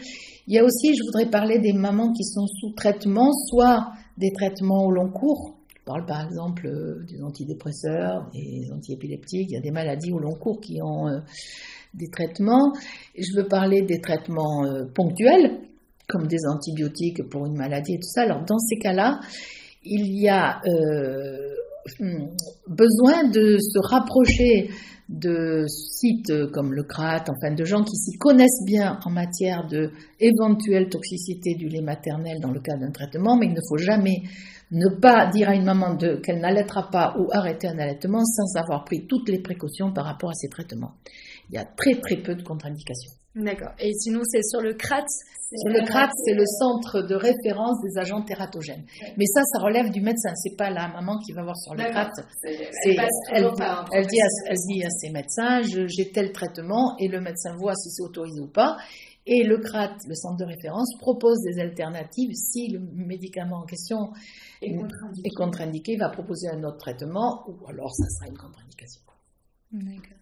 Il 0.46 0.54
y 0.54 0.60
a 0.60 0.64
aussi, 0.64 0.94
je 0.94 1.02
voudrais 1.08 1.32
parler 1.32 1.58
des 1.58 1.74
mamans 1.74 2.14
qui 2.14 2.24
sont 2.24 2.46
sous 2.46 2.74
traitement, 2.74 3.32
soit 3.50 3.94
des 4.20 4.32
traitements 4.32 4.86
au 4.86 4.92
long 4.92 5.10
cours, 5.10 5.57
parle 5.88 6.06
par 6.06 6.26
exemple 6.26 6.68
euh, 6.68 7.04
des 7.10 7.24
antidépresseurs, 7.24 8.30
des 8.34 8.70
antiépileptiques, 8.72 9.48
il 9.50 9.54
y 9.54 9.58
a 9.58 9.62
des 9.62 9.72
maladies 9.72 10.12
au 10.12 10.20
long 10.20 10.36
cours 10.36 10.60
qui 10.60 10.80
ont 10.84 11.08
euh, 11.08 11.20
des 11.94 12.10
traitements. 12.10 12.74
Je 13.18 13.36
veux 13.36 13.48
parler 13.48 13.82
des 13.82 14.02
traitements 14.02 14.66
euh, 14.66 14.84
ponctuels, 14.94 15.62
comme 16.10 16.28
des 16.28 16.46
antibiotiques 16.48 17.28
pour 17.30 17.46
une 17.46 17.56
maladie 17.56 17.94
et 17.94 18.00
tout 18.00 18.10
ça. 18.10 18.24
Alors 18.24 18.44
dans 18.46 18.60
ces 18.60 18.78
cas-là, 18.78 19.20
il 19.84 20.22
y 20.22 20.28
a 20.28 20.60
hmm, 22.00 22.28
besoin 22.68 23.30
de 23.30 23.58
se 23.58 23.80
rapprocher 23.80 24.70
de 25.10 25.66
sites 25.68 26.52
comme 26.52 26.74
le 26.74 26.84
CRAT, 26.84 27.26
enfin 27.30 27.54
de 27.54 27.64
gens 27.64 27.84
qui 27.84 27.96
s'y 27.96 28.18
connaissent 28.18 28.64
bien 28.66 29.00
en 29.06 29.10
matière 29.10 29.66
de 29.68 29.92
éventuelle 30.20 30.90
toxicité 30.90 31.56
du 31.56 31.70
lait 31.70 31.82
maternel 31.82 32.40
dans 32.42 32.52
le 32.52 32.60
cas 32.60 32.76
d'un 32.76 32.92
traitement, 32.92 33.38
mais 33.38 33.46
il 33.46 33.54
ne 33.54 33.62
faut 33.68 33.78
jamais 33.78 34.24
ne 34.72 34.90
pas 34.90 35.28
dire 35.28 35.50
à 35.50 35.56
une 35.56 35.64
maman 35.64 35.98
qu'elle 35.98 36.42
n'allaitera 36.42 36.90
pas 36.92 37.16
ou 37.18 37.30
arrêter 37.32 37.68
un 37.68 37.80
allaitement 37.80 38.24
sans 38.26 38.60
avoir 38.60 38.84
pris 38.84 39.08
toutes 39.08 39.30
les 39.30 39.40
précautions 39.40 39.94
par 39.94 40.06
rapport 40.06 40.32
à 40.32 40.34
ces 40.34 40.50
traitements. 40.50 40.96
Il 41.50 41.56
y 41.56 41.58
a 41.58 41.66
très 41.66 42.00
très 42.02 42.18
peu 42.18 42.36
de 42.36 42.44
contre-indications. 42.44 43.17
D'accord. 43.38 43.72
Et 43.80 43.94
sinon, 43.94 44.22
c'est 44.24 44.42
sur 44.44 44.62
le 44.62 44.74
CRAT 44.74 45.06
Sur 45.08 45.72
le 45.72 45.86
CRAT, 45.86 46.10
c'est 46.26 46.34
le 46.34 46.46
centre 46.46 47.02
de 47.02 47.16
référence 47.16 47.80
des 47.82 48.00
agents 48.00 48.24
tératogènes. 48.24 48.84
Mais 49.16 49.26
ça, 49.26 49.42
ça 49.44 49.60
relève 49.60 49.92
du 49.92 50.02
médecin. 50.02 50.34
C'est 50.36 50.58
pas 50.58 50.70
la 50.72 50.88
maman 50.88 51.20
qui 51.20 51.34
va 51.34 51.44
voir 51.44 51.56
sur 51.58 51.76
le 51.76 51.84
CRAT. 51.84 52.12
Elle, 52.44 53.00
elle, 53.32 54.08
dit 54.08 54.22
à, 54.22 54.28
elle 54.48 54.58
dit 54.58 54.84
à 54.84 54.90
ses 54.90 55.12
médecins, 55.12 55.62
j'ai 55.62 56.12
tel 56.12 56.32
traitement, 56.32 56.96
et 57.00 57.08
le 57.08 57.22
médecin 57.22 57.56
voit 57.56 57.76
si 57.76 57.90
c'est 57.92 58.04
autorisé 58.04 58.40
ou 58.42 58.48
pas. 58.48 58.78
Et 59.28 59.44
le 59.44 59.60
CRAT, 59.60 59.98
le 60.08 60.16
centre 60.16 60.38
de 60.38 60.46
référence, 60.46 60.98
propose 61.00 61.38
des 61.42 61.60
alternatives 61.60 62.32
si 62.34 62.70
le 62.70 62.80
médicament 62.80 63.58
en 63.58 63.66
question 63.66 64.14
est 64.62 65.34
contre-indiqué, 65.36 65.94
il 65.94 66.00
va 66.00 66.10
proposer 66.10 66.48
un 66.48 66.64
autre 66.64 66.78
traitement, 66.78 67.44
ou 67.48 67.68
alors 67.68 67.94
ça 67.94 68.08
sera 68.10 68.28
une 68.28 68.38
contre-indication. 68.38 69.02
D'accord. 69.72 70.17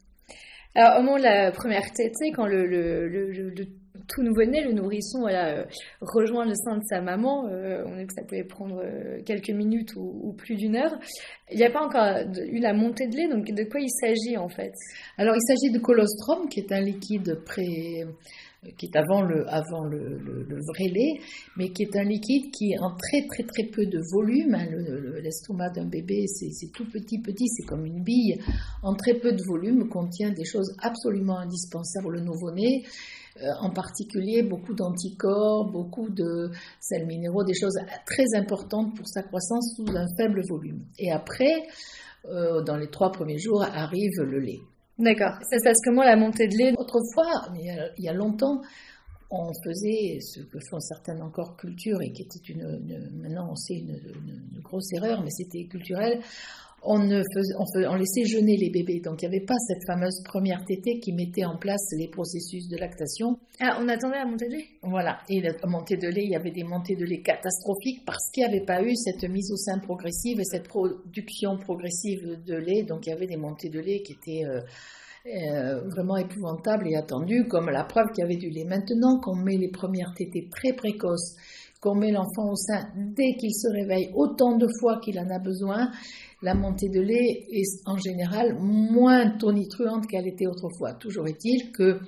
Alors, 0.76 1.00
au 1.00 1.04
moment 1.04 1.18
de 1.18 1.24
la 1.24 1.52
première 1.52 1.92
tétée, 1.94 2.32
quand 2.34 2.46
le, 2.46 2.66
le, 2.66 3.08
le, 3.08 3.66
tout 4.08 4.24
nouveau-né, 4.24 4.64
le 4.64 4.74
nourrisson 4.74 5.20
voilà, 5.20 5.66
rejoint 6.02 6.46
le 6.46 6.56
sein 6.56 6.78
de 6.78 6.84
sa 6.90 7.02
maman. 7.02 7.44
on 7.44 7.94
a 7.94 7.98
vu 7.98 8.08
que 8.08 8.14
ça 8.14 8.24
pouvait 8.24 8.44
prendre 8.44 8.84
quelques 9.26 9.52
minutes 9.52 9.96
ou, 9.96 10.34
plus 10.38 10.56
d'une 10.56 10.76
heure. 10.76 10.98
Il 11.52 11.58
n'y 11.58 11.64
a 11.64 11.72
pas 11.72 11.86
encore 11.86 12.34
eu 12.48 12.60
la 12.60 12.74
montée 12.74 13.08
de 13.08 13.16
lait, 13.16 13.28
donc 13.28 13.46
de 13.46 13.64
quoi 13.64 13.80
il 13.80 13.90
s'agit 13.90 14.38
en 14.38 14.50
fait? 14.50 14.74
Alors 15.18 15.36
il 15.36 15.42
s'agit 15.42 15.72
de 15.72 15.80
colostrum, 15.80 16.50
qui 16.50 16.60
est 16.60 16.72
un 16.72 16.82
liquide 16.82 17.40
pré 17.46 18.06
qui 18.78 18.88
est 18.88 18.96
avant 18.96 19.22
le, 19.22 19.48
avant 19.48 19.84
le, 19.86 20.18
le, 20.18 20.56
vrai 20.56 20.90
lait, 20.92 21.20
mais 21.58 21.70
qui 21.70 21.84
est 21.84 21.96
un 21.96 22.04
liquide 22.04 22.52
qui, 22.52 22.74
en 22.80 22.96
très 22.96 23.26
très 23.28 23.44
très 23.44 23.64
peu 23.66 23.86
de 23.86 24.00
volume, 24.12 24.56
hein, 24.56 24.66
l'estomac 25.22 25.70
d'un 25.72 25.86
bébé 25.86 26.26
c'est 26.28 26.72
tout 26.72 26.86
petit 26.92 27.20
petit, 27.20 27.48
c'est 27.48 27.66
comme 27.66 27.86
une 27.86 28.04
bille, 28.04 28.40
en 28.84 28.96
très 28.96 29.16
peu 29.16 29.32
de 29.32 29.44
volume 29.44 29.88
contient 29.90 30.32
des 30.32 30.46
choses 30.46 30.76
absolument 30.80 31.40
indispensables 31.40 32.18
au 32.18 32.22
nouveau-né, 32.22 32.84
euh, 33.38 33.48
en 33.60 33.70
particulier 33.70 34.44
beaucoup 34.44 34.74
d'anticorps, 34.74 35.70
beaucoup 35.70 36.10
de 36.10 36.52
sels 36.80 37.06
minéraux, 37.06 37.44
des 37.44 37.54
choses 37.54 37.78
très 38.06 38.38
importantes 38.38 38.96
pour 38.96 39.08
sa 39.08 39.24
croissance 39.24 39.76
sous 39.76 39.90
un 39.96 40.08
faible 40.18 40.42
volume. 40.48 40.86
Et 40.98 41.12
après, 41.12 41.68
euh, 42.26 42.62
dans 42.64 42.78
les 42.78 42.88
trois 42.88 43.12
premiers 43.12 43.38
jours, 43.38 43.62
arrive 43.64 44.22
le 44.22 44.40
lait. 44.40 44.60
D'accord. 44.98 45.34
Ça 45.50 45.58
se 45.58 45.64
passe 45.64 45.78
comment 45.84 46.04
la 46.04 46.16
montée 46.16 46.48
de 46.48 46.56
lait? 46.56 46.74
Autrefois, 46.78 47.50
il 47.54 48.04
y 48.04 48.08
a 48.08 48.14
longtemps, 48.14 48.62
on 49.30 49.52
faisait 49.64 50.20
ce 50.22 50.42
que 50.42 50.60
font 50.70 50.80
certaines 50.80 51.22
encore 51.22 51.58
cultures 51.58 52.02
et 52.02 52.12
qui 52.12 52.24
était 52.24 52.40
une, 52.48 53.12
maintenant 53.22 53.50
on 53.52 53.56
sait 53.56 53.76
une, 53.76 54.00
grosse 54.62 54.94
erreur, 54.94 55.22
mais 55.24 55.30
c'était 55.30 55.66
culturel. 55.66 56.22
On, 56.86 57.00
ne 57.00 57.22
faisait, 57.34 57.56
on, 57.88 57.96
laissait 57.96 58.26
jeûner 58.26 58.58
les 58.58 58.70
bébés, 58.70 59.00
donc 59.00 59.22
il 59.22 59.30
n'y 59.30 59.36
avait 59.36 59.46
pas 59.46 59.56
cette 59.68 59.84
fameuse 59.88 60.22
première 60.24 60.64
tétée 60.66 61.00
qui 61.00 61.14
mettait 61.14 61.46
en 61.46 61.58
place 61.58 61.82
les 61.98 62.08
processus 62.08 62.68
de 62.68 62.78
lactation. 62.78 63.40
Ah, 63.60 63.80
on 63.82 63.88
attendait 63.88 64.18
la 64.18 64.26
montée 64.26 64.48
de 64.48 64.54
lait? 64.54 64.66
Voilà, 64.84 65.20
et 65.30 65.42
la 65.42 65.54
montée 65.68 65.98
de 65.98 66.08
lait, 66.08 66.24
il 66.24 66.32
y 66.32 66.36
avait 66.36 66.52
des 66.52 66.64
montées 66.64 66.96
de 66.96 67.06
lait 67.06 67.22
catastrophiques 67.22 68.06
parce 68.06 68.30
qu'il 68.32 68.44
n'y 68.44 68.56
avait 68.56 68.66
pas 68.66 68.84
eu 68.84 68.96
cette 68.96 69.28
mise 69.30 69.52
au 69.52 69.58
sein 69.58 69.80
progressive 69.80 70.40
et 70.40 70.46
cette 70.46 70.68
production 70.68 71.58
progressive 71.58 72.40
de 72.46 72.56
lait, 72.56 72.84
donc 72.84 73.08
il 73.08 73.10
y 73.10 73.14
avait 73.14 73.28
des 73.28 73.38
montées 73.38 73.70
de 73.70 73.80
lait 73.80 74.02
qui 74.02 74.14
étaient... 74.14 74.46
Euh, 74.46 74.62
euh, 75.28 75.82
vraiment 75.90 76.18
épouvantable 76.18 76.88
et 76.88 76.96
attendu, 76.96 77.48
comme 77.48 77.72
la 77.72 77.84
preuve 77.84 78.12
qu'il 78.14 78.22
y 78.22 78.26
avait 78.26 78.36
du 78.36 78.52
lait. 78.52 78.64
Maintenant 78.64 79.20
qu'on 79.20 79.36
met 79.36 79.58
les 79.58 79.70
premières 79.70 80.14
tétées 80.16 80.48
très 80.52 80.74
précoces, 80.74 81.36
qu'on 81.82 81.96
met 81.96 82.12
l'enfant 82.12 82.52
au 82.52 82.56
sein 82.56 82.90
dès 82.96 83.34
qu'il 83.34 83.54
se 83.54 83.68
réveille 83.72 84.12
autant 84.14 84.56
de 84.56 84.68
fois 84.80 85.00
qu'il 85.00 85.20
en 85.20 85.28
a 85.32 85.40
besoin, 85.40 85.90
la 86.46 86.54
montée 86.54 86.90
de 86.90 87.02
lait 87.02 87.48
est 87.50 87.82
en 87.88 87.98
général 87.98 88.56
moins 88.60 89.32
tonitruante 89.32 90.06
qu'elle 90.06 90.28
était 90.28 90.46
autrefois. 90.46 90.94
Toujours 90.94 91.28
est-il 91.28 91.72
que 91.72 92.00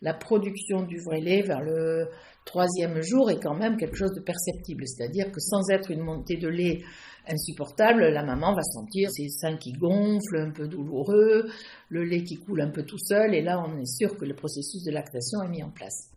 la 0.00 0.14
production 0.14 0.82
du 0.82 0.98
vrai 0.98 1.20
lait 1.20 1.42
vers 1.42 1.60
le 1.60 2.08
troisième 2.46 3.02
jour 3.02 3.30
est 3.30 3.38
quand 3.38 3.54
même 3.54 3.76
quelque 3.76 3.96
chose 3.96 4.14
de 4.14 4.22
perceptible. 4.22 4.84
C'est-à-dire 4.86 5.30
que 5.30 5.40
sans 5.40 5.68
être 5.68 5.90
une 5.90 6.00
montée 6.00 6.38
de 6.38 6.48
lait 6.48 6.80
insupportable, 7.28 8.08
la 8.08 8.24
maman 8.24 8.54
va 8.54 8.62
sentir 8.62 9.10
ses 9.10 9.28
seins 9.28 9.58
qui 9.58 9.72
gonflent, 9.72 10.38
un 10.38 10.52
peu 10.52 10.68
douloureux, 10.68 11.50
le 11.90 12.04
lait 12.04 12.24
qui 12.24 12.36
coule 12.36 12.62
un 12.62 12.70
peu 12.70 12.84
tout 12.84 12.98
seul, 12.98 13.34
et 13.34 13.42
là 13.42 13.62
on 13.62 13.78
est 13.78 13.84
sûr 13.84 14.16
que 14.16 14.24
le 14.24 14.34
processus 14.34 14.82
de 14.84 14.90
lactation 14.90 15.42
est 15.44 15.50
mis 15.50 15.62
en 15.62 15.70
place. 15.70 16.08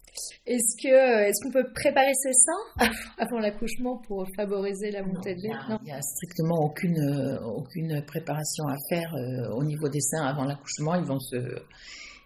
Est-ce 0.46 0.76
que 0.82 1.28
est-ce 1.28 1.44
qu'on 1.44 1.52
peut 1.52 1.72
préparer 1.74 2.14
ses 2.14 2.34
seins 2.34 2.90
avant 3.18 3.40
l'accouchement 3.40 3.98
pour 4.08 4.26
favoriser 4.36 4.92
la 4.92 5.04
montée 5.04 5.36
de 5.36 5.42
lait? 5.42 5.56
Il 5.82 5.86
n'y 5.86 5.92
a, 5.92 6.02
strictement 6.02 6.60
aucune 6.62 7.40
aucune 7.44 8.04
préparation 8.06 8.66
à 8.68 8.76
faire 8.90 9.14
euh, 9.16 9.56
au 9.56 9.64
niveau 9.64 9.90
des 9.90 10.02
seins 10.02 10.26
avant 10.26 10.46
l'accouchement. 10.46 10.96
Ils 10.96 11.06
vont 11.06 11.20
se 11.20 11.38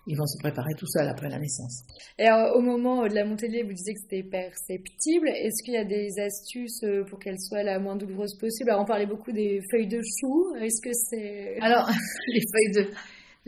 ils 0.09 0.17
vont 0.17 0.25
se 0.25 0.39
préparer 0.39 0.73
tout 0.75 0.87
seuls 0.87 1.07
après 1.07 1.29
la 1.29 1.37
naissance. 1.37 1.83
Et 2.17 2.25
alors, 2.25 2.55
au 2.55 2.61
moment 2.61 3.05
de 3.07 3.13
la 3.13 3.25
montée 3.25 3.47
de 3.47 3.53
lait, 3.53 3.63
vous 3.63 3.73
disiez 3.73 3.93
que 3.93 3.99
c'était 3.99 4.23
perceptible. 4.23 5.27
Est-ce 5.27 5.63
qu'il 5.63 5.75
y 5.75 5.77
a 5.77 5.85
des 5.85 6.19
astuces 6.19 6.83
euh, 6.83 7.03
pour 7.07 7.19
qu'elle 7.19 7.39
soit 7.39 7.61
la 7.61 7.79
moins 7.79 7.95
douloureuse 7.95 8.35
possible? 8.35 8.71
Alors, 8.71 8.81
on 8.81 8.85
parlait 8.85 9.05
beaucoup 9.05 9.31
des 9.31 9.59
feuilles 9.69 9.87
de 9.87 10.01
chou. 10.01 10.55
Est-ce 10.59 10.81
que 10.81 10.93
c'est... 10.93 11.59
Alors, 11.61 11.87
les 12.27 12.41
feuilles 12.41 12.85
de... 12.85 12.91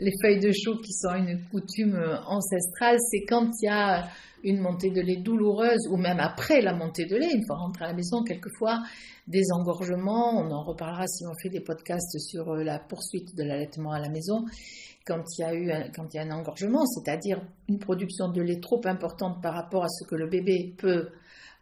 Les 0.02 0.10
feuilles 0.20 0.40
de 0.40 0.50
chou 0.50 0.78
qui 0.78 0.92
sont 0.92 1.14
une 1.14 1.40
coutume 1.48 1.96
ancestrale, 2.26 2.96
c'est 3.08 3.24
quand 3.24 3.48
il 3.62 3.66
y 3.66 3.68
a 3.68 4.08
une 4.42 4.58
montée 4.58 4.90
de 4.90 5.00
lait 5.00 5.18
douloureuse 5.18 5.86
ou 5.88 5.96
même 5.96 6.18
après 6.18 6.60
la 6.60 6.74
montée 6.74 7.06
de 7.06 7.14
lait, 7.14 7.32
une 7.32 7.46
fois 7.46 7.58
rentré 7.58 7.84
à 7.84 7.88
la 7.88 7.94
maison, 7.94 8.24
quelquefois 8.24 8.82
des 9.28 9.52
engorgements. 9.52 10.40
On 10.40 10.50
en 10.50 10.64
reparlera 10.64 11.06
si 11.06 11.24
on 11.24 11.34
fait 11.40 11.50
des 11.50 11.60
podcasts 11.60 12.18
sur 12.18 12.50
euh, 12.50 12.64
la 12.64 12.80
poursuite 12.80 13.36
de 13.36 13.44
l'allaitement 13.44 13.92
à 13.92 14.00
la 14.00 14.08
maison 14.08 14.44
quand 15.06 15.22
il 15.38 15.40
y 15.40 15.44
a 15.44 15.54
eu 15.54 15.70
quand 15.94 16.12
il 16.12 16.16
y 16.16 16.18
a 16.18 16.22
un 16.22 16.32
engorgement, 16.32 16.84
c'est-à-dire 16.86 17.40
une 17.68 17.78
production 17.78 18.28
de 18.28 18.42
lait 18.42 18.60
trop 18.60 18.80
importante 18.84 19.40
par 19.40 19.54
rapport 19.54 19.84
à 19.84 19.88
ce 19.88 20.04
que 20.04 20.16
le 20.16 20.28
bébé 20.28 20.74
peut 20.78 21.10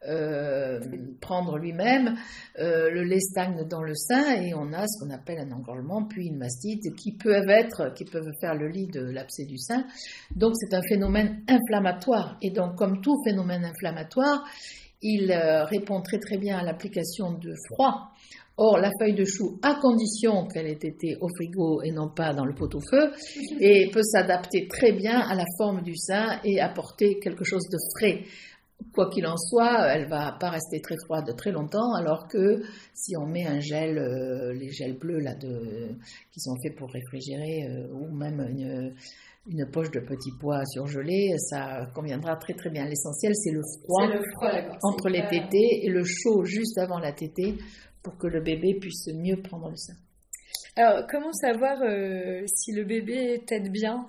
euh, 0.08 0.80
prendre 1.20 1.58
lui-même, 1.58 2.16
euh, 2.58 2.90
le 2.90 3.02
lait 3.02 3.20
stagne 3.20 3.66
dans 3.68 3.82
le 3.82 3.94
sein 3.94 4.40
et 4.40 4.54
on 4.54 4.72
a 4.72 4.86
ce 4.86 4.98
qu'on 4.98 5.10
appelle 5.10 5.38
un 5.38 5.52
engorgement, 5.52 6.06
puis 6.06 6.26
une 6.26 6.38
mastite 6.38 6.94
qui 6.96 7.12
peuvent 7.12 7.48
être, 7.48 7.92
qui 7.94 8.04
peuvent 8.04 8.32
faire 8.40 8.54
le 8.54 8.68
lit 8.68 8.86
de 8.86 9.00
l'abcès 9.00 9.44
du 9.44 9.58
sein. 9.58 9.84
Donc 10.34 10.54
c'est 10.56 10.74
un 10.74 10.82
phénomène 10.88 11.42
inflammatoire 11.48 12.38
et 12.40 12.50
donc 12.50 12.76
comme 12.76 13.00
tout 13.00 13.16
phénomène 13.24 13.64
inflammatoire, 13.64 14.44
il 15.02 15.32
euh, 15.32 15.64
répond 15.64 16.00
très 16.02 16.18
très 16.18 16.38
bien 16.38 16.58
à 16.58 16.62
l'application 16.62 17.32
de 17.32 17.54
froid 17.70 18.12
Or, 18.62 18.76
la 18.76 18.90
feuille 19.00 19.14
de 19.14 19.24
chou, 19.24 19.58
à 19.62 19.76
condition 19.76 20.46
qu'elle 20.46 20.66
ait 20.66 20.72
été 20.72 21.16
au 21.22 21.28
frigo 21.28 21.80
et 21.80 21.92
non 21.92 22.10
pas 22.10 22.34
dans 22.34 22.44
le 22.44 22.54
pot-au-feu, 22.54 23.10
et 23.58 23.88
peut 23.90 24.02
s'adapter 24.02 24.68
très 24.68 24.92
bien 24.92 25.18
à 25.18 25.34
la 25.34 25.46
forme 25.56 25.80
du 25.80 25.96
sein 25.96 26.38
et 26.44 26.60
apporter 26.60 27.18
quelque 27.20 27.42
chose 27.42 27.66
de 27.70 27.78
frais. 27.96 28.24
Quoi 28.94 29.08
qu'il 29.10 29.26
en 29.26 29.36
soit, 29.36 29.88
elle 29.94 30.08
va 30.08 30.36
pas 30.40 30.50
rester 30.50 30.80
très 30.80 30.96
froide 31.04 31.34
très 31.36 31.52
longtemps, 31.52 31.94
alors 31.94 32.26
que 32.28 32.62
si 32.94 33.16
on 33.16 33.26
met 33.26 33.46
un 33.46 33.60
gel, 33.60 33.98
euh, 33.98 34.52
les 34.52 34.70
gels 34.70 34.98
bleus 34.98 35.20
là 35.20 35.34
de, 35.34 35.90
qui 36.32 36.40
sont 36.40 36.56
faits 36.62 36.76
pour 36.76 36.90
réfrigérer, 36.90 37.68
euh, 37.68 37.92
ou 37.92 38.14
même 38.14 38.40
une, 38.40 38.94
une, 39.46 39.70
poche 39.70 39.90
de 39.90 40.00
petits 40.00 40.32
pois 40.40 40.64
surgelés, 40.64 41.34
ça 41.38 41.86
conviendra 41.94 42.36
très 42.36 42.54
très 42.54 42.70
bien. 42.70 42.84
L'essentiel, 42.86 43.32
c'est 43.34 43.52
le 43.52 43.62
froid, 43.84 44.06
le 44.06 44.22
froid 44.34 44.50
entre 44.82 45.08
les 45.08 45.26
tétés 45.28 45.84
et 45.84 45.88
le 45.88 46.02
chaud 46.04 46.44
juste 46.44 46.78
avant 46.78 46.98
la 46.98 47.12
tétée 47.12 47.56
pour 48.02 48.16
que 48.16 48.26
le 48.26 48.40
bébé 48.40 48.74
puisse 48.80 49.08
mieux 49.14 49.40
prendre 49.40 49.70
le 49.70 49.76
sein. 49.76 49.94
Alors, 50.76 51.06
comment 51.10 51.32
savoir 51.32 51.82
euh, 51.82 52.42
si 52.46 52.72
le 52.72 52.84
bébé 52.84 53.42
tète 53.46 53.70
bien? 53.70 54.08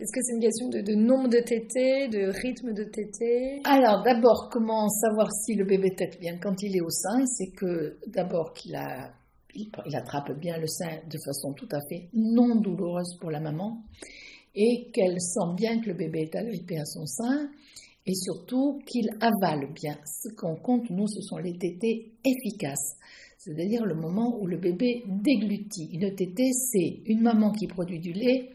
Est-ce 0.00 0.12
que 0.12 0.22
c'est 0.22 0.32
une 0.32 0.40
question 0.40 0.68
de, 0.70 0.94
nombre 0.94 1.28
de 1.28 1.40
tétés, 1.40 2.08
de 2.08 2.32
rythme 2.32 2.72
de 2.72 2.84
tétés? 2.84 3.60
Alors, 3.64 4.02
d'abord, 4.02 4.48
comment 4.50 4.88
savoir 4.88 5.30
si 5.30 5.54
le 5.54 5.66
bébé 5.66 5.94
tète 5.94 6.18
bien 6.18 6.38
quand 6.38 6.62
il 6.62 6.74
est 6.74 6.80
au 6.80 6.88
sein? 6.88 7.26
C'est 7.26 7.50
que 7.50 7.98
d'abord 8.06 8.54
qu'il 8.54 8.74
a, 8.76 9.12
il, 9.54 9.68
attrape 9.94 10.32
bien 10.40 10.56
le 10.56 10.66
sein 10.66 11.00
de 11.06 11.18
façon 11.22 11.52
tout 11.52 11.68
à 11.70 11.80
fait 11.86 12.08
non 12.14 12.56
douloureuse 12.62 13.18
pour 13.20 13.30
la 13.30 13.40
maman 13.40 13.82
et 14.54 14.90
qu'elle 14.94 15.20
sent 15.20 15.54
bien 15.54 15.82
que 15.82 15.90
le 15.90 15.94
bébé 15.94 16.30
est 16.32 16.34
agrippé 16.34 16.78
à 16.78 16.86
son 16.86 17.04
sein 17.04 17.50
et 18.06 18.14
surtout 18.14 18.80
qu'il 18.86 19.10
avale 19.20 19.70
bien. 19.74 19.98
Ce 20.06 20.34
qu'on 20.34 20.56
compte, 20.56 20.88
nous, 20.88 21.08
ce 21.08 21.20
sont 21.20 21.36
les 21.36 21.58
tétés 21.58 22.12
efficaces, 22.24 22.96
c'est-à-dire 23.36 23.84
le 23.84 23.96
moment 23.96 24.38
où 24.40 24.46
le 24.46 24.56
bébé 24.56 25.04
déglutit. 25.06 25.90
Une 25.92 26.14
tétée, 26.14 26.52
c'est 26.52 27.02
une 27.04 27.20
maman 27.20 27.52
qui 27.52 27.66
produit 27.66 28.00
du 28.00 28.14
lait 28.14 28.48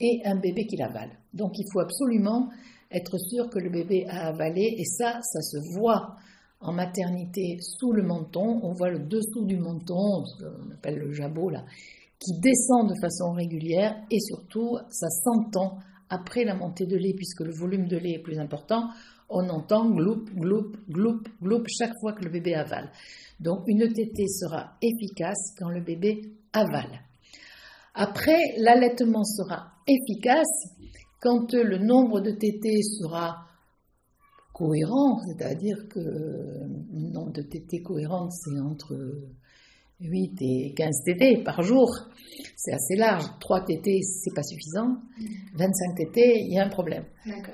et 0.00 0.22
un 0.24 0.36
bébé 0.36 0.66
qui 0.66 0.76
l'avale. 0.76 1.10
Donc 1.32 1.52
il 1.58 1.64
faut 1.72 1.80
absolument 1.80 2.50
être 2.90 3.18
sûr 3.18 3.50
que 3.50 3.58
le 3.58 3.70
bébé 3.70 4.06
a 4.08 4.28
avalé, 4.28 4.74
et 4.78 4.84
ça, 4.84 5.20
ça 5.22 5.40
se 5.40 5.58
voit 5.78 6.16
en 6.60 6.72
maternité 6.72 7.58
sous 7.60 7.92
le 7.92 8.02
menton, 8.02 8.60
on 8.62 8.72
voit 8.72 8.90
le 8.90 9.00
dessous 9.00 9.44
du 9.44 9.58
menton, 9.58 10.24
ce 10.24 10.44
qu'on 10.44 10.70
appelle 10.72 10.98
le 10.98 11.12
jabot 11.12 11.50
là, 11.50 11.64
qui 12.18 12.32
descend 12.40 12.88
de 12.88 12.94
façon 13.00 13.32
régulière, 13.32 13.94
et 14.10 14.18
surtout, 14.20 14.78
ça 14.90 15.08
s'entend 15.08 15.78
après 16.08 16.44
la 16.44 16.54
montée 16.54 16.86
de 16.86 16.96
lait, 16.96 17.14
puisque 17.14 17.40
le 17.40 17.52
volume 17.52 17.86
de 17.86 17.96
lait 17.96 18.14
est 18.14 18.22
plus 18.22 18.38
important, 18.38 18.88
on 19.28 19.48
entend 19.50 19.90
gloup, 19.90 20.24
gloup, 20.34 20.72
gloup, 20.88 21.20
gloup 21.42 21.62
chaque 21.68 21.92
fois 22.00 22.14
que 22.14 22.24
le 22.24 22.30
bébé 22.30 22.54
avale. 22.54 22.90
Donc 23.40 23.60
une 23.66 23.92
tétée 23.92 24.26
sera 24.26 24.72
efficace 24.80 25.54
quand 25.58 25.68
le 25.68 25.82
bébé 25.82 26.22
avale. 26.52 27.02
Après, 27.94 28.38
l'allaitement 28.56 29.24
sera 29.24 29.72
efficace 29.88 30.68
quand 31.20 31.52
le 31.52 31.78
nombre 31.78 32.20
de 32.20 32.30
tétées 32.30 32.82
sera 32.82 33.44
cohérent, 34.52 35.20
c'est-à-dire 35.26 35.88
que 35.88 35.98
le 35.98 37.10
nombre 37.10 37.32
de 37.32 37.42
tétées 37.42 37.82
cohérentes, 37.82 38.32
c'est 38.32 38.58
entre 38.60 38.94
8 40.00 40.42
et 40.42 40.74
15 40.76 41.02
TT 41.04 41.42
par 41.44 41.62
jour, 41.62 41.88
c'est 42.56 42.72
assez 42.72 42.94
large. 42.96 43.24
3 43.40 43.64
TT, 43.64 44.00
c'est 44.02 44.34
pas 44.34 44.42
suffisant. 44.42 44.96
25 45.54 45.96
TT, 45.96 46.20
il 46.46 46.54
y 46.54 46.58
a 46.58 46.64
un 46.64 46.68
problème. 46.68 47.04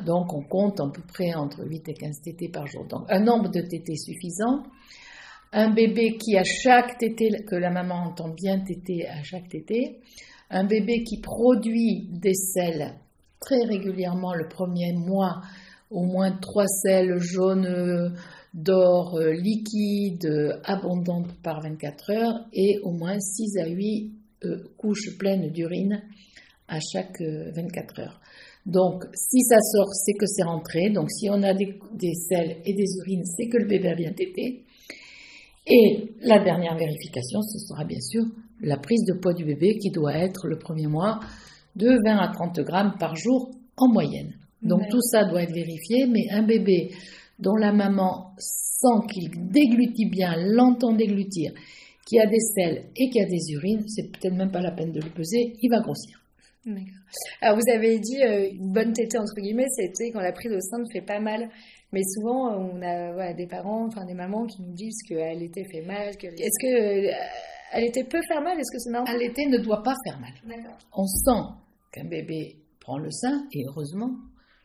Donc 0.05 0.33
on 0.35 0.43
compte 0.43 0.81
à 0.81 0.89
peu 0.93 1.03
près 1.03 1.35
entre 1.35 1.65
8 1.65 1.89
et 1.89 1.95
15 1.95 2.21
TT 2.21 2.49
par 2.51 2.67
jour. 2.67 2.87
Donc 2.87 3.05
un 3.09 3.21
nombre 3.21 3.51
de 3.51 3.61
TT 3.61 3.97
suffisant. 3.97 4.63
Un 5.53 5.73
bébé 5.73 6.17
qui 6.19 6.37
a 6.37 6.43
chaque 6.43 6.99
tété, 6.99 7.31
que 7.47 7.55
la 7.55 7.71
maman 7.71 8.07
entend 8.09 8.29
bien 8.29 8.59
tété 8.59 9.07
à 9.07 9.23
chaque 9.23 9.49
tété. 9.49 10.01
Un 10.51 10.65
bébé 10.65 11.03
qui 11.05 11.21
produit 11.21 12.09
des 12.11 12.35
selles 12.35 12.95
très 13.41 13.65
régulièrement 13.65 14.35
le 14.35 14.49
premier 14.49 14.93
mois 14.93 15.43
au 15.91 16.05
moins 16.05 16.33
trois 16.33 16.67
selles 16.67 17.19
jaunes 17.19 18.15
d'or 18.55 19.17
euh, 19.17 19.33
liquide 19.33 20.61
abondante 20.65 21.33
par 21.43 21.61
24 21.61 22.11
heures 22.11 22.47
et 22.53 22.79
au 22.83 22.93
moins 22.93 23.19
6 23.19 23.59
à 23.59 23.67
8 23.67 24.13
euh, 24.45 24.57
couches 24.79 25.17
pleines 25.19 25.51
d'urine 25.51 26.03
à 26.69 26.79
chaque 26.81 27.21
24 27.21 28.01
heures. 28.01 28.21
Donc, 28.65 29.05
si 29.15 29.41
ça 29.43 29.59
sort, 29.61 29.93
c'est 29.93 30.15
que 30.15 30.27
c'est 30.27 30.45
rentré. 30.45 30.89
Donc, 30.89 31.11
si 31.11 31.29
on 31.29 31.43
a 31.43 31.53
des, 31.53 31.79
des 31.93 32.15
selles 32.15 32.57
et 32.65 32.73
des 32.73 32.97
urines, 33.01 33.25
c'est 33.25 33.49
que 33.49 33.59
le 33.59 33.67
bébé 33.67 33.89
a 33.89 33.95
bien 33.95 34.13
tété. 34.13 34.65
Et 35.67 36.13
la 36.21 36.43
dernière 36.43 36.77
vérification, 36.77 37.43
ce 37.43 37.59
sera 37.59 37.85
bien 37.85 38.01
sûr 38.01 38.25
la 38.65 38.77
prise 38.77 39.05
de 39.05 39.15
poids 39.15 39.35
du 39.35 39.45
bébé 39.45 39.79
qui 39.79 39.91
doit 39.91 40.15
être 40.15 40.47
le 40.49 40.59
premier 40.59 40.87
mois 40.87 41.21
de 41.77 41.89
20 42.05 42.17
à 42.17 42.33
30 42.33 42.61
grammes 42.61 42.95
par 42.99 43.17
jour 43.17 43.51
en 43.77 43.89
moyenne. 43.89 44.35
Donc 44.63 44.89
tout 44.91 45.01
ça 45.03 45.25
doit 45.25 45.43
être 45.43 45.53
vérifié, 45.53 46.07
mais 46.07 46.31
un 46.31 46.43
bébé 46.43 46.91
dont 47.39 47.57
la 47.57 47.73
maman 47.73 48.33
sent 48.39 49.07
qu'il 49.13 49.31
déglutit 49.51 50.09
bien, 50.09 50.35
l'entend 50.37 50.95
déglutir, 50.95 51.53
qui 52.07 52.19
a 52.19 52.27
des 52.27 52.41
selles 52.41 52.85
et 52.97 53.11
qui 53.11 53.21
a 53.21 53.27
des 53.27 53.53
urines, 53.53 53.87
c'est 53.89 54.11
peut-être 54.11 54.35
même 54.35 54.51
pas 54.51 54.61
la 54.61 54.73
peine 54.73 54.93
de 54.93 55.01
le 55.01 55.11
peser, 55.11 55.55
il 55.61 55.69
va 55.71 55.81
grossir. 55.81 56.21
Alors 57.43 57.59
vous 57.59 57.71
avez 57.75 57.99
dit 57.99 58.23
euh, 58.23 58.49
une 58.51 58.73
bonne 58.73 58.93
tétée 58.93 59.19
entre 59.19 59.35
guillemets, 59.37 59.69
c'était 59.69 60.11
quand 60.11 60.21
la 60.21 60.33
prise 60.33 60.53
au 60.53 60.61
sein 60.61 60.79
ne 60.79 60.91
fait 60.91 61.05
pas 61.05 61.21
mal. 61.21 61.51
Mais 61.93 62.03
souvent, 62.03 62.57
on 62.59 62.83
a 62.83 63.33
des 63.35 63.47
parents, 63.47 63.87
enfin 63.87 64.05
des 64.05 64.15
mamans 64.15 64.47
qui 64.47 64.63
nous 64.63 64.73
disent 64.73 65.01
qu'elle 65.07 65.43
était 65.43 65.65
fait 65.65 65.83
mal. 65.83 66.09
Est-ce 66.09 66.19
que 66.19 67.11
euh, 67.11 67.13
elle 67.75 67.85
était 67.85 68.05
peu 68.05 68.21
faire 68.29 68.43
mal 68.43 68.59
Est-ce 68.59 68.73
que 68.73 68.79
c'est 68.79 68.91
normal? 68.91 69.15
Allaiter 69.15 69.47
ne 69.47 69.59
doit 69.59 69.83
pas 69.83 69.95
faire 70.05 70.21
mal. 70.21 70.33
On 70.93 71.07
sent 71.07 71.43
qu'un 71.93 72.05
bébé 72.05 72.63
prend 72.81 72.99
le 72.99 73.11
sein, 73.11 73.47
et 73.53 73.65
heureusement, 73.67 74.17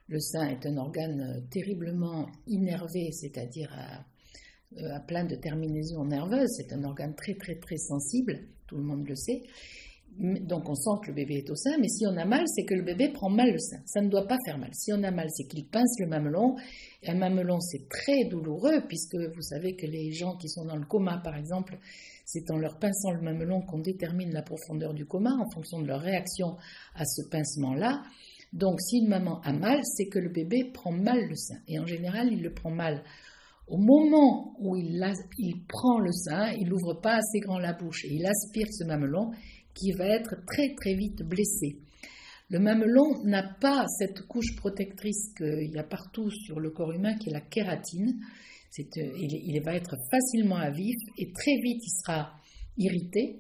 le 0.08 0.20
sein 0.20 0.48
est 0.50 0.66
un 0.66 0.78
organe 0.78 1.22
euh, 1.22 1.42
terriblement 1.52 2.28
innervé, 2.48 3.12
c'est-à-dire 3.12 3.72
à 3.74 5.00
plein 5.02 5.26
de 5.26 5.36
terminaisons 5.36 6.06
nerveuses. 6.06 6.50
C'est 6.58 6.74
un 6.74 6.84
organe 6.84 7.16
très 7.16 7.34
très 7.36 7.56
très 7.56 7.78
sensible, 7.78 8.40
tout 8.68 8.78
le 8.78 8.84
monde 8.84 9.08
le 9.08 9.16
sait. 9.16 9.42
Donc 10.18 10.68
on 10.68 10.76
sent 10.76 11.00
que 11.02 11.08
le 11.08 11.14
bébé 11.14 11.36
est 11.36 11.50
au 11.50 11.56
sein, 11.56 11.78
mais 11.80 11.88
si 11.88 12.06
on 12.06 12.18
a 12.18 12.26
mal, 12.26 12.44
c'est 12.48 12.66
que 12.66 12.74
le 12.74 12.84
bébé 12.84 13.10
prend 13.10 13.30
mal 13.30 13.52
le 13.52 13.60
sein. 13.60 13.80
Ça 13.86 14.02
ne 14.02 14.10
doit 14.10 14.28
pas 14.28 14.38
faire 14.46 14.58
mal. 14.58 14.72
Si 14.74 14.92
on 14.92 15.02
a 15.04 15.12
mal, 15.12 15.28
c'est 15.30 15.46
qu'il 15.46 15.66
pince 15.66 15.98
le 16.00 16.08
mamelon. 16.08 16.56
Un 17.08 17.16
mamelon, 17.16 17.60
c'est 17.62 17.88
très 17.88 18.26
douloureux, 18.26 18.82
puisque 18.88 19.16
vous 19.16 19.42
savez 19.42 19.76
que 19.76 19.86
les 19.86 20.12
gens 20.12 20.36
qui 20.36 20.50
sont 20.50 20.66
dans 20.66 20.76
le 20.76 20.86
coma, 20.86 21.22
par 21.24 21.38
exemple, 21.38 21.78
c'est 22.26 22.52
en 22.52 22.58
leur 22.58 22.80
pinçant 22.80 23.12
le 23.12 23.22
mamelon 23.22 23.62
qu'on 23.62 23.80
détermine 23.80 24.34
la 24.34 24.42
profondeur 24.42 24.94
du 24.94 25.06
coma 25.06 25.32
en 25.32 25.50
fonction 25.52 25.82
de 25.82 25.88
leur 25.88 26.02
réaction 26.02 26.58
à 26.96 27.06
ce 27.06 27.22
pincement-là. 27.30 28.04
Donc 28.52 28.82
si 28.82 28.98
une 28.98 29.10
maman 29.10 29.40
a 29.42 29.54
mal, 29.54 29.80
c'est 29.84 30.08
que 30.08 30.20
le 30.20 30.30
bébé 30.30 30.66
prend 30.74 30.92
mal 30.92 31.28
le 31.28 31.36
sein. 31.36 31.60
Et 31.68 31.80
en 31.80 31.86
général, 31.86 32.34
il 32.34 32.42
le 32.42 32.54
prend 32.54 32.72
mal 32.72 33.04
au 33.70 33.78
moment 33.78 34.56
où 34.60 34.76
il, 34.76 35.00
il 35.38 35.64
prend 35.68 36.00
le 36.00 36.12
sein, 36.12 36.52
il 36.54 36.70
n'ouvre 36.70 36.96
pas 36.96 37.18
assez 37.18 37.40
grand 37.40 37.60
la 37.60 37.74
bouche 37.74 38.04
et 38.06 38.14
il 38.14 38.26
aspire 38.26 38.68
ce 38.72 38.84
mamelon 38.84 39.32
qui 39.74 39.92
va 39.92 40.06
être 40.06 40.36
très 40.46 40.74
très 40.76 40.94
vite 40.94 41.24
blessé. 41.24 41.78
Le 42.50 42.60
mamelon 42.60 43.24
n'a 43.24 43.44
pas 43.44 43.86
cette 43.88 44.22
couche 44.24 44.56
protectrice 44.56 45.34
qu'il 45.38 45.72
y 45.72 45.78
a 45.78 45.84
partout 45.84 46.32
sur 46.32 46.60
le 46.60 46.72
corps 46.72 46.92
humain 46.92 47.16
qui 47.16 47.30
est 47.30 47.34
la 47.34 47.42
kératine. 47.42 48.20
Euh, 48.80 48.84
il, 49.18 49.60
va 49.62 49.76
être 49.76 49.96
facilement 50.12 50.58
à 50.58 50.70
vif 50.70 50.96
et 51.18 51.32
très 51.32 51.56
vite 51.62 51.82
il 51.84 51.92
sera 52.02 52.34
irrité. 52.78 53.40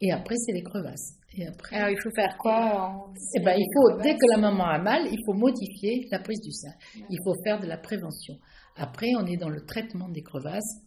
Et 0.00 0.12
après, 0.12 0.36
c'est 0.36 0.52
les 0.52 0.62
crevasses. 0.62 1.14
Et 1.36 1.46
après, 1.46 1.76
Alors, 1.76 1.90
il 1.90 1.98
faut 2.00 2.10
faire 2.14 2.36
quoi 2.38 3.12
eh 3.34 3.40
ben, 3.40 3.54
il 3.56 3.66
faut, 3.74 4.00
Dès 4.02 4.14
que 4.14 4.26
la 4.30 4.38
maman 4.38 4.66
a 4.66 4.78
mal, 4.78 5.06
il 5.10 5.18
faut 5.24 5.32
modifier 5.32 6.06
la 6.10 6.18
prise 6.18 6.40
du 6.40 6.52
sein. 6.52 6.72
Il 7.10 7.18
faut 7.24 7.34
faire 7.44 7.60
de 7.60 7.66
la 7.66 7.78
prévention. 7.78 8.38
Après, 8.76 9.08
on 9.18 9.26
est 9.26 9.36
dans 9.36 9.48
le 9.48 9.64
traitement 9.64 10.08
des 10.08 10.22
crevasses 10.22 10.82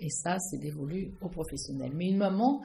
et 0.00 0.10
ça, 0.10 0.38
c'est 0.38 0.58
dévolu 0.58 1.12
aux 1.20 1.28
professionnels. 1.28 1.92
Mais 1.94 2.06
une 2.06 2.18
maman, 2.18 2.62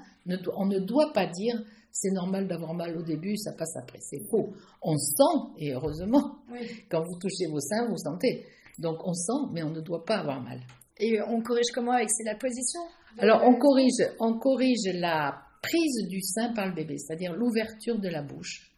on 0.56 0.66
ne 0.66 0.80
doit 0.80 1.12
pas 1.14 1.28
dire 1.28 1.62
c'est 1.92 2.12
normal 2.12 2.48
d'avoir 2.48 2.74
mal 2.74 2.98
au 2.98 3.04
début, 3.04 3.38
ça 3.38 3.54
passe 3.54 3.76
après. 3.78 4.00
C'est 4.02 4.22
faux. 4.30 4.54
On 4.82 4.98
sent, 4.98 5.54
et 5.60 5.74
heureusement, 5.74 6.40
quand 6.90 7.04
vous 7.04 7.20
touchez 7.20 7.46
vos 7.52 7.60
seins, 7.60 7.88
vous 7.88 7.98
sentez. 7.98 8.46
Donc 8.80 8.98
on 9.06 9.14
sent, 9.14 9.50
mais 9.52 9.62
on 9.64 9.70
ne 9.70 9.82
doit 9.82 10.04
pas 10.04 10.18
avoir 10.18 10.42
mal. 10.42 10.60
Et 10.98 11.22
on 11.22 11.42
corrige 11.42 11.72
comment 11.74 11.92
avec 11.92 12.10
la 12.26 12.36
position? 12.36 12.82
Alors 13.20 13.44
on 13.44 13.56
corrige, 13.60 14.04
on 14.20 14.40
corrige 14.40 14.90
la 14.96 15.40
prise 15.62 16.08
du 16.10 16.22
sein 16.22 16.52
par 16.54 16.68
le 16.68 16.74
bébé, 16.74 16.98
c'est-à-dire 16.98 17.34
l'ouverture 17.34 18.00
de 18.00 18.10
la 18.10 18.24
bouche 18.24 18.73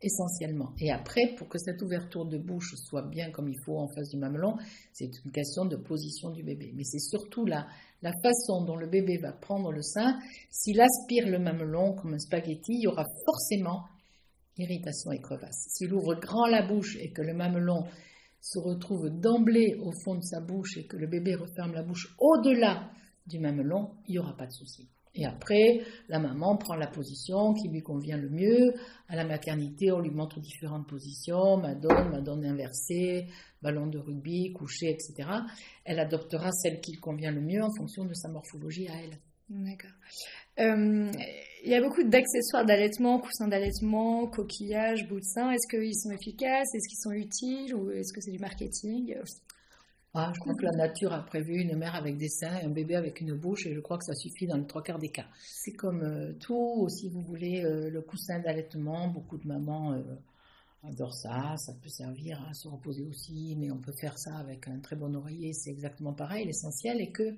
essentiellement. 0.00 0.72
Et 0.78 0.90
après, 0.90 1.34
pour 1.36 1.48
que 1.48 1.58
cette 1.58 1.80
ouverture 1.82 2.26
de 2.26 2.38
bouche 2.38 2.74
soit 2.76 3.08
bien 3.08 3.30
comme 3.30 3.48
il 3.48 3.58
faut 3.64 3.78
en 3.78 3.88
face 3.88 4.10
du 4.10 4.18
mamelon, 4.18 4.56
c'est 4.92 5.10
une 5.24 5.32
question 5.32 5.64
de 5.64 5.76
position 5.76 6.30
du 6.30 6.42
bébé. 6.42 6.72
Mais 6.74 6.84
c'est 6.84 6.98
surtout 6.98 7.46
la, 7.46 7.66
la 8.02 8.12
façon 8.22 8.64
dont 8.64 8.76
le 8.76 8.88
bébé 8.88 9.18
va 9.18 9.32
prendre 9.32 9.72
le 9.72 9.82
sein. 9.82 10.18
S'il 10.50 10.80
aspire 10.80 11.28
le 11.28 11.38
mamelon 11.38 11.94
comme 11.94 12.14
un 12.14 12.18
spaghetti, 12.18 12.74
il 12.74 12.82
y 12.82 12.86
aura 12.86 13.04
forcément 13.24 13.84
irritation 14.56 15.10
et 15.12 15.20
crevasse. 15.20 15.68
S'il 15.70 15.92
ouvre 15.92 16.14
grand 16.14 16.46
la 16.46 16.66
bouche 16.66 16.96
et 17.00 17.12
que 17.12 17.22
le 17.22 17.34
mamelon 17.34 17.84
se 18.40 18.58
retrouve 18.58 19.08
d'emblée 19.08 19.76
au 19.80 19.90
fond 20.04 20.16
de 20.16 20.22
sa 20.22 20.40
bouche 20.40 20.76
et 20.76 20.86
que 20.86 20.96
le 20.96 21.06
bébé 21.06 21.34
referme 21.34 21.72
la 21.72 21.82
bouche 21.82 22.14
au-delà 22.18 22.90
du 23.26 23.38
mamelon, 23.38 23.92
il 24.06 24.12
n'y 24.12 24.18
aura 24.18 24.36
pas 24.36 24.46
de 24.46 24.52
souci. 24.52 24.93
Et 25.16 25.26
après, 25.26 25.82
la 26.08 26.18
maman 26.18 26.56
prend 26.56 26.74
la 26.74 26.88
position 26.88 27.54
qui 27.54 27.68
lui 27.68 27.82
convient 27.82 28.16
le 28.16 28.28
mieux. 28.28 28.74
À 29.08 29.14
la 29.14 29.24
maternité, 29.24 29.92
on 29.92 30.00
lui 30.00 30.10
montre 30.10 30.40
différentes 30.40 30.88
positions, 30.88 31.56
madone, 31.56 32.10
madone 32.10 32.44
inversée, 32.44 33.28
ballon 33.62 33.86
de 33.86 33.98
rugby, 33.98 34.52
couché, 34.52 34.90
etc. 34.90 35.28
Elle 35.84 36.00
adoptera 36.00 36.50
celle 36.50 36.80
qui 36.80 36.92
lui 36.92 37.00
convient 37.00 37.30
le 37.30 37.40
mieux 37.40 37.62
en 37.62 37.72
fonction 37.76 38.04
de 38.04 38.14
sa 38.14 38.28
morphologie 38.28 38.88
à 38.88 38.94
elle. 39.02 39.18
D'accord. 39.48 39.90
Euh, 40.58 41.12
il 41.64 41.70
y 41.70 41.74
a 41.74 41.80
beaucoup 41.80 42.02
d'accessoires 42.02 42.64
d'allaitement, 42.64 43.20
coussins 43.20 43.48
d'allaitement, 43.48 44.26
coquillages, 44.26 45.06
bouts 45.08 45.20
de 45.20 45.24
sein. 45.24 45.50
Est-ce 45.50 45.68
qu'ils 45.68 45.96
sont 45.96 46.10
efficaces? 46.10 46.74
Est-ce 46.74 46.88
qu'ils 46.88 46.98
sont 46.98 47.12
utiles? 47.12 47.74
Ou 47.74 47.90
est-ce 47.90 48.12
que 48.12 48.20
c'est 48.20 48.32
du 48.32 48.38
marketing? 48.38 49.14
Ah, 50.16 50.30
je 50.32 50.38
crois 50.38 50.54
que 50.54 50.62
la 50.62 50.70
nature 50.70 51.12
a 51.12 51.24
prévu 51.24 51.60
une 51.60 51.76
mère 51.76 51.96
avec 51.96 52.16
des 52.16 52.28
seins 52.28 52.60
et 52.60 52.64
un 52.64 52.70
bébé 52.70 52.94
avec 52.94 53.20
une 53.20 53.34
bouche, 53.34 53.66
et 53.66 53.74
je 53.74 53.80
crois 53.80 53.98
que 53.98 54.04
ça 54.04 54.14
suffit 54.14 54.46
dans 54.46 54.56
les 54.56 54.66
trois 54.66 54.80
quarts 54.80 55.00
des 55.00 55.08
cas. 55.08 55.26
C'est 55.42 55.72
comme 55.72 56.02
euh, 56.02 56.32
tout, 56.34 56.88
si 56.88 57.08
vous 57.08 57.20
voulez, 57.20 57.64
euh, 57.64 57.90
le 57.90 58.00
coussin 58.00 58.38
d'allaitement, 58.38 59.08
beaucoup 59.08 59.38
de 59.38 59.48
mamans 59.48 59.92
euh, 59.92 60.02
adorent 60.84 61.14
ça, 61.14 61.56
ça 61.56 61.72
peut 61.82 61.88
servir 61.88 62.40
à 62.48 62.54
se 62.54 62.68
reposer 62.68 63.02
aussi, 63.02 63.56
mais 63.58 63.72
on 63.72 63.78
peut 63.78 63.92
faire 64.00 64.16
ça 64.16 64.36
avec 64.36 64.68
un 64.68 64.78
très 64.78 64.94
bon 64.94 65.12
oreiller, 65.16 65.52
c'est 65.52 65.70
exactement 65.70 66.12
pareil. 66.12 66.44
L'essentiel 66.46 67.00
est 67.00 67.10
que 67.10 67.34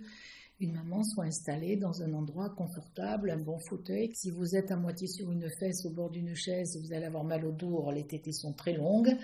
une 0.61 0.73
maman 0.73 1.03
soit 1.03 1.25
installée 1.25 1.77
dans 1.77 2.03
un 2.03 2.13
endroit 2.13 2.51
confortable, 2.51 3.31
un 3.31 3.43
bon 3.43 3.59
fauteuil. 3.59 4.11
Si 4.15 4.31
vous 4.31 4.55
êtes 4.55 4.71
à 4.71 4.77
moitié 4.77 5.07
sur 5.07 5.31
une 5.31 5.49
fesse 5.59 5.87
au 5.87 5.91
bord 5.91 6.11
d'une 6.11 6.35
chaise, 6.35 6.79
vous 6.83 6.93
allez 6.93 7.07
avoir 7.07 7.25
mal 7.25 7.45
au 7.47 7.53
dos, 7.53 7.91
les 7.91 8.07
tétés 8.07 8.33
sont 8.33 8.53
très 8.53 8.73
longues. 8.73 9.17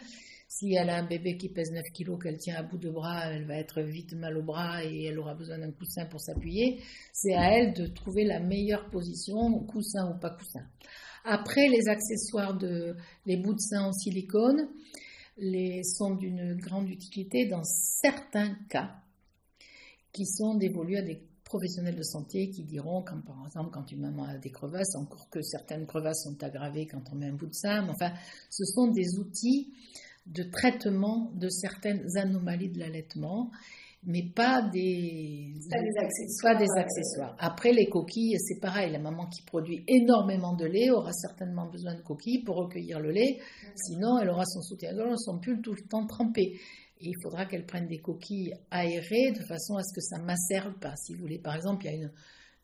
Si 0.55 0.75
elle 0.75 0.91
a 0.91 0.99
un 0.99 1.07
bébé 1.07 1.38
qui 1.38 1.49
pèse 1.49 1.73
9 1.73 1.83
kilos, 1.95 2.19
qu'elle 2.23 2.37
tient 2.37 2.57
à 2.57 2.62
bout 2.62 2.77
de 2.77 2.91
bras, 2.91 3.33
elle 3.33 3.47
va 3.47 3.57
être 3.57 3.81
vite 3.81 4.12
mal 4.12 4.37
au 4.37 4.43
bras 4.43 4.85
et 4.85 5.05
elle 5.05 5.19
aura 5.19 5.35
besoin 5.35 5.57
d'un 5.57 5.73
coussin 5.73 6.05
pour 6.05 6.21
s'appuyer. 6.21 6.83
C'est 7.15 7.33
à 7.33 7.57
elle 7.57 7.73
de 7.73 7.87
trouver 7.87 8.25
la 8.25 8.38
meilleure 8.38 8.91
position, 8.91 9.61
coussin 9.61 10.11
ou 10.11 10.21
pas 10.21 10.29
coussin. 10.29 10.67
Après, 11.25 11.69
les 11.69 11.88
accessoires 11.88 12.55
de 12.55 12.95
les 13.25 13.38
bouts 13.38 13.55
de 13.55 13.61
sein 13.61 13.83
en 13.83 13.93
silicone 13.93 14.69
les, 15.38 15.83
sont 15.85 16.17
d'une 16.17 16.55
grande 16.57 16.91
utilité 16.91 17.47
dans 17.47 17.65
certains 17.65 18.55
cas 18.69 18.97
qui 20.12 20.27
sont 20.27 20.57
dévolus 20.57 20.99
à 20.99 21.03
des 21.03 21.23
professionnels 21.45 21.97
de 21.97 22.03
santé 22.03 22.51
qui 22.51 22.65
diront, 22.65 23.03
comme 23.03 23.23
par 23.23 23.43
exemple 23.47 23.71
quand 23.73 23.91
une 23.91 24.01
maman 24.01 24.25
a 24.25 24.37
des 24.37 24.51
crevasses, 24.51 24.97
encore 24.97 25.31
que 25.31 25.41
certaines 25.41 25.87
crevasses 25.87 26.25
sont 26.25 26.43
aggravées 26.43 26.87
quand 26.87 27.05
on 27.11 27.17
met 27.17 27.29
un 27.29 27.35
bout 27.37 27.47
de 27.47 27.55
sein, 27.55 27.88
enfin, 27.88 28.12
ce 28.51 28.67
sont 28.67 28.88
des 28.88 29.19
outils 29.19 29.73
de 30.27 30.43
traitement 30.45 31.31
de 31.35 31.49
certaines 31.49 32.17
anomalies 32.17 32.71
de 32.71 32.79
l'allaitement, 32.79 33.51
mais 34.05 34.25
pas 34.35 34.69
des, 34.73 35.55
accessoires, 35.73 36.59
des 36.59 36.71
accessoires. 36.77 37.37
Après, 37.39 37.73
les 37.73 37.87
coquilles, 37.87 38.37
c'est 38.39 38.61
pareil. 38.61 38.91
La 38.91 38.99
maman 38.99 39.27
qui 39.27 39.43
produit 39.43 39.85
énormément 39.87 40.57
de 40.57 40.65
lait 40.65 40.91
aura 40.91 41.13
certainement 41.13 41.69
besoin 41.71 41.95
de 41.95 42.03
coquilles 42.03 42.43
pour 42.43 42.57
recueillir 42.57 42.99
le 42.99 43.13
lait. 43.13 43.39
Sinon, 43.77 44.19
elle 44.19 44.31
aura 44.31 44.45
son 44.45 44.61
soutien-gorge, 44.61 45.19
son 45.19 45.39
pull 45.39 45.61
tout 45.63 45.73
le 45.73 45.83
temps 45.89 46.07
trempé. 46.07 46.59
Et 47.01 47.09
il 47.09 47.15
faudra 47.23 47.47
qu'elle 47.47 47.65
prenne 47.65 47.87
des 47.87 47.99
coquilles 47.99 48.55
aérées 48.71 49.33
de 49.33 49.45
façon 49.45 49.77
à 49.77 49.83
ce 49.83 49.95
que 49.95 50.01
ça 50.01 50.19
ne 50.19 50.25
macère 50.25 50.75
pas. 50.81 50.95
Si 50.97 51.15
vous 51.15 51.21
voulez, 51.21 51.39
par 51.39 51.55
exemple, 51.55 51.85
il 51.85 51.91
y 51.91 51.95
a 51.95 51.97
une, 51.97 52.13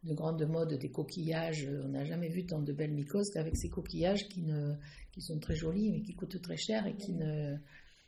une 0.05 0.15
grande 0.15 0.45
mode 0.47 0.75
des 0.75 0.91
coquillages. 0.91 1.69
On 1.85 1.89
n'a 1.89 2.05
jamais 2.05 2.29
vu 2.29 2.47
tant 2.47 2.61
de 2.61 2.73
belles 2.73 2.93
mycoses 2.93 3.31
qu'avec 3.31 3.57
ces 3.57 3.69
coquillages 3.69 4.29
qui 4.29 4.43
ne, 4.43 4.75
qui 5.13 5.21
sont 5.21 5.39
très 5.39 5.55
jolis, 5.55 5.91
mais 5.91 6.01
qui 6.01 6.15
coûtent 6.15 6.41
très 6.41 6.57
cher 6.57 6.87
et 6.87 6.95
qui 6.95 7.13
ne. 7.13 7.57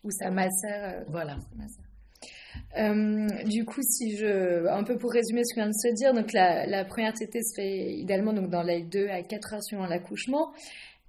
Où 0.02 0.10
ça 0.10 0.30
macère. 0.30 1.00
Euh, 1.00 1.04
voilà. 1.08 1.38
Euh, 2.78 3.26
du 3.44 3.64
coup, 3.64 3.82
si 3.82 4.16
je, 4.16 4.66
un 4.68 4.84
peu 4.84 4.96
pour 4.96 5.12
résumer 5.12 5.42
ce 5.44 5.54
que 5.54 5.60
vient 5.60 5.68
de 5.68 5.74
se 5.74 5.94
dire, 5.94 6.14
donc 6.14 6.32
la, 6.32 6.84
première 6.84 7.12
tétée 7.12 7.42
se 7.42 7.54
fait 7.54 7.92
idéalement 7.94 8.32
donc 8.32 8.50
dans 8.50 8.62
les 8.62 8.82
2 8.82 9.08
à 9.08 9.22
4 9.22 9.54
heures 9.54 9.62
suivant 9.62 9.86
l'accouchement. 9.86 10.52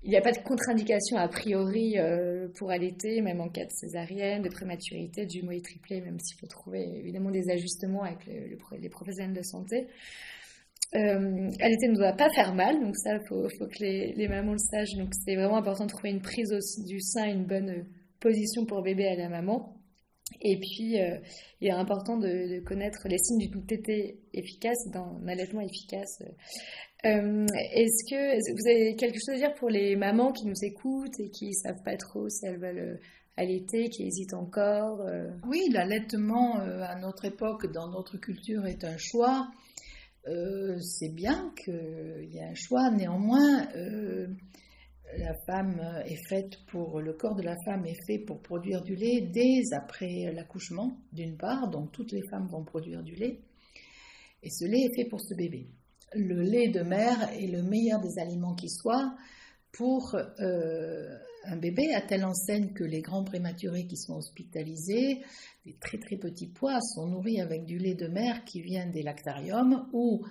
il 0.04 0.10
n'y 0.10 0.18
a 0.18 0.22
pas 0.22 0.32
de 0.32 0.40
contre-indication 0.40 1.18
a 1.18 1.28
priori 1.28 1.98
euh, 1.98 2.48
pour 2.56 2.70
allaiter, 2.70 3.22
même 3.22 3.40
en 3.40 3.50
cas 3.50 3.66
de 3.66 3.72
césarienne, 3.72 4.42
de 4.42 4.50
prématurité, 4.50 5.26
du 5.26 5.44
mois 5.44 5.60
triplé, 5.62 6.02
même 6.02 6.20
s'il 6.20 6.38
faut 6.38 6.48
trouver 6.48 6.84
évidemment 6.98 7.32
des 7.32 7.50
ajustements 7.50 8.04
avec 8.04 8.26
les 8.26 8.90
professionnels 8.90 9.36
de 9.36 9.44
santé. 9.44 9.88
Euh, 10.94 11.50
allaiter 11.62 11.88
ne 11.88 11.96
doit 11.96 12.14
pas 12.14 12.30
faire 12.32 12.54
mal, 12.54 12.82
donc 12.82 12.98
ça, 12.98 13.16
il 13.16 13.28
faut, 13.28 13.48
que 13.48 13.80
les, 13.80 14.14
les, 14.14 14.28
mamans 14.28 14.54
le 14.54 14.58
sachent. 14.58 14.98
Donc 14.98 15.14
c'est 15.26 15.36
vraiment 15.36 15.58
important 15.58 15.86
de 15.86 15.90
trouver 15.90 16.10
une 16.10 16.22
prise 16.22 16.54
du 16.86 17.00
sein, 17.00 17.28
une 17.28 17.46
bonne 17.46 17.86
position 18.20 18.66
pour 18.66 18.82
bébé 18.82 19.08
à 19.08 19.16
la 19.16 19.30
maman. 19.30 19.78
Et 20.40 20.58
puis, 20.60 21.00
euh, 21.00 21.18
il 21.60 21.68
est 21.68 21.72
important 21.72 22.18
de, 22.18 22.60
connaître 22.62 23.08
les 23.08 23.18
signes 23.18 23.50
d'une 23.50 23.66
tétée 23.66 24.20
efficace, 24.34 24.88
d'un 24.92 25.28
allaitement 25.28 25.62
efficace. 25.62 26.22
Euh, 27.06 27.48
est-ce 27.74 28.10
que 28.10 28.52
vous 28.54 28.70
avez 28.70 28.96
quelque 28.96 29.18
chose 29.20 29.36
à 29.36 29.48
dire 29.48 29.56
pour 29.56 29.70
les 29.70 29.96
mamans 29.96 30.32
qui 30.32 30.46
nous 30.46 30.64
écoutent 30.64 31.20
et 31.20 31.30
qui 31.30 31.48
ne 31.48 31.54
savent 31.54 31.84
pas 31.84 31.98
trop 31.98 32.30
si 32.30 32.46
elles 32.46 32.60
veulent 32.60 32.80
euh, 32.80 32.98
allaiter, 33.38 33.90
qui 33.90 34.04
hésitent 34.04 34.34
encore 34.34 35.02
Oui, 35.48 35.62
l'allaitement 35.72 36.58
à 36.58 37.00
notre 37.00 37.26
époque, 37.26 37.72
dans 37.72 37.90
notre 37.90 38.18
culture, 38.18 38.66
est 38.68 38.84
un 38.84 38.98
choix. 38.98 39.48
C'est 40.26 41.14
bien 41.14 41.54
qu'il 41.64 42.30
y 42.32 42.38
ait 42.38 42.44
un 42.44 42.56
choix. 42.56 42.92
Néanmoins, 42.92 43.68
la 45.18 45.34
femme 45.46 45.80
est 46.06 46.28
faite 46.28 46.58
pour, 46.68 47.02
le 47.02 47.14
corps 47.14 47.36
de 47.36 47.44
la 47.44 47.56
femme 47.66 47.86
est 47.86 48.00
fait 48.08 48.20
pour 48.20 48.42
produire 48.42 48.82
du 48.82 48.96
lait 48.96 49.22
dès 49.22 49.62
après 49.74 50.32
l'accouchement, 50.34 50.98
d'une 51.12 51.38
part, 51.38 51.70
donc 51.70 51.92
toutes 51.92 52.12
les 52.12 52.22
femmes 52.30 52.48
vont 52.48 52.64
produire 52.64 53.04
du 53.04 53.16
lait, 53.16 53.42
et 54.44 54.50
ce 54.50 54.66
lait 54.66 54.88
est 54.90 54.96
fait 54.96 55.10
pour 55.10 55.22
ce 55.22 55.36
bébé. 55.36 55.68
Le 56.14 56.42
lait 56.42 56.70
de 56.70 56.82
mère 56.82 57.30
est 57.34 57.48
le 57.48 57.62
meilleur 57.64 58.02
des 58.02 58.20
aliments 58.20 58.56
qui 58.56 58.70
soit 58.70 59.16
pour 59.72 60.16
euh, 60.16 61.18
un 61.46 61.58
bébé, 61.58 61.94
à 61.94 62.02
telle 62.02 62.26
enseigne 62.26 62.74
que 62.74 62.84
les 62.84 63.02
grands 63.02 63.24
prématurés 63.24 63.88
qui 63.88 63.98
sont 63.98 64.16
hospitalisés, 64.16 65.22
des 65.66 65.74
très 65.80 65.98
très 65.98 66.18
petits 66.18 66.48
pois, 66.48 66.80
sont 66.82 67.08
nourris 67.08 67.42
avec 67.42 67.66
du 67.66 67.78
lait 67.78 67.96
de 67.96 68.08
mère 68.08 68.44
qui 68.46 68.62
vient 68.62 68.88
des 68.88 69.04
lactariums 69.04 69.88
ou 69.94 70.24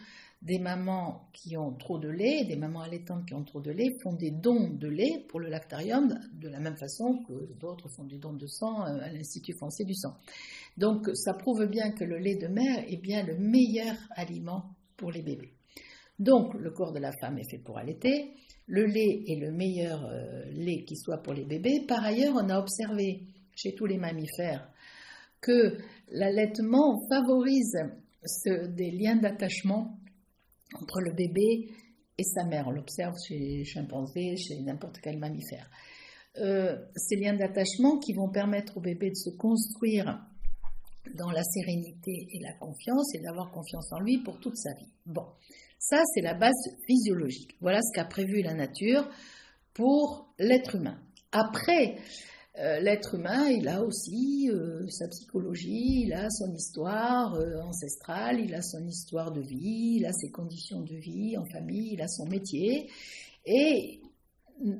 des 0.42 0.58
mamans 0.58 1.28
qui 1.34 1.56
ont 1.56 1.72
trop 1.72 1.98
de 1.98 2.08
lait, 2.08 2.44
des 2.44 2.56
mamans 2.56 2.80
allaitantes 2.80 3.26
qui 3.26 3.34
ont 3.34 3.44
trop 3.44 3.60
de 3.60 3.70
lait, 3.70 3.90
font 4.02 4.14
des 4.14 4.30
dons 4.30 4.70
de 4.70 4.88
lait 4.88 5.26
pour 5.28 5.38
le 5.38 5.48
lactarium, 5.48 6.18
de 6.32 6.48
la 6.48 6.60
même 6.60 6.76
façon 6.76 7.22
que 7.28 7.52
d'autres 7.58 7.88
font 7.90 8.04
des 8.04 8.18
dons 8.18 8.32
de 8.32 8.46
sang 8.46 8.86
euh, 8.86 9.00
à 9.00 9.10
l'Institut 9.10 9.52
français 9.52 9.84
du 9.84 9.94
sang. 9.94 10.14
Donc 10.78 11.10
ça 11.14 11.34
prouve 11.34 11.66
bien 11.66 11.92
que 11.92 12.04
le 12.04 12.16
lait 12.18 12.36
de 12.36 12.46
mère 12.46 12.84
est 12.88 12.96
bien 12.96 13.22
le 13.22 13.36
meilleur 13.36 13.96
aliment 14.16 14.74
pour 14.96 15.10
les 15.10 15.22
bébés. 15.22 15.52
Donc 16.18 16.54
le 16.54 16.70
corps 16.70 16.92
de 16.92 17.00
la 17.00 17.12
femme 17.12 17.38
est 17.38 17.50
fait 17.50 17.58
pour 17.58 17.78
allaiter, 17.78 18.32
le 18.70 18.86
lait 18.86 19.24
est 19.26 19.40
le 19.40 19.50
meilleur 19.50 20.06
euh, 20.06 20.44
lait 20.52 20.84
qui 20.84 20.96
soit 20.96 21.18
pour 21.18 21.32
les 21.32 21.44
bébés. 21.44 21.84
Par 21.88 22.04
ailleurs, 22.04 22.34
on 22.36 22.48
a 22.48 22.58
observé 22.58 23.22
chez 23.56 23.74
tous 23.74 23.86
les 23.86 23.98
mammifères 23.98 24.70
que 25.40 25.76
l'allaitement 26.12 27.02
favorise 27.08 27.76
des 28.44 28.92
liens 28.92 29.16
d'attachement 29.16 29.98
entre 30.80 31.00
le 31.00 31.12
bébé 31.12 31.70
et 32.16 32.22
sa 32.22 32.44
mère. 32.44 32.68
On 32.68 32.70
l'observe 32.70 33.16
chez 33.26 33.38
les 33.38 33.64
chimpanzés, 33.64 34.36
chez 34.36 34.60
n'importe 34.60 35.00
quel 35.02 35.18
mammifère. 35.18 35.68
Euh, 36.38 36.78
ces 36.94 37.16
liens 37.16 37.34
d'attachement 37.34 37.98
qui 37.98 38.12
vont 38.12 38.30
permettre 38.30 38.76
au 38.76 38.80
bébé 38.80 39.10
de 39.10 39.16
se 39.16 39.30
construire 39.30 40.24
dans 41.16 41.32
la 41.32 41.42
sérénité 41.42 42.28
et 42.30 42.38
la 42.38 42.52
confiance 42.52 43.16
et 43.16 43.18
d'avoir 43.18 43.50
confiance 43.50 43.92
en 43.92 43.98
lui 43.98 44.18
pour 44.18 44.38
toute 44.38 44.56
sa 44.56 44.72
vie. 44.74 44.92
Bon, 45.06 45.26
ça 45.80 46.02
c'est 46.14 46.20
la 46.20 46.34
base 46.34 46.76
physiologique. 46.86 47.56
Voilà 47.60 47.80
ce 47.80 47.92
qu'a 47.92 48.04
prévu 48.04 48.42
la 48.42 48.54
nature 48.54 49.08
pour 49.74 50.32
l'être 50.38 50.76
humain. 50.76 51.00
Après, 51.32 51.96
euh, 52.58 52.80
l'être 52.80 53.14
humain, 53.14 53.48
il 53.48 53.66
a 53.66 53.82
aussi 53.82 54.50
euh, 54.52 54.86
sa 54.88 55.08
psychologie, 55.08 56.02
il 56.04 56.12
a 56.12 56.28
son 56.28 56.52
histoire 56.52 57.34
euh, 57.34 57.62
ancestrale, 57.62 58.40
il 58.40 58.54
a 58.54 58.60
son 58.60 58.86
histoire 58.86 59.32
de 59.32 59.40
vie, 59.40 59.96
il 59.96 60.04
a 60.04 60.12
ses 60.12 60.30
conditions 60.30 60.82
de 60.82 60.96
vie 60.96 61.38
en 61.38 61.46
famille, 61.46 61.94
il 61.94 62.02
a 62.02 62.08
son 62.08 62.26
métier. 62.26 62.90
Et 63.46 63.99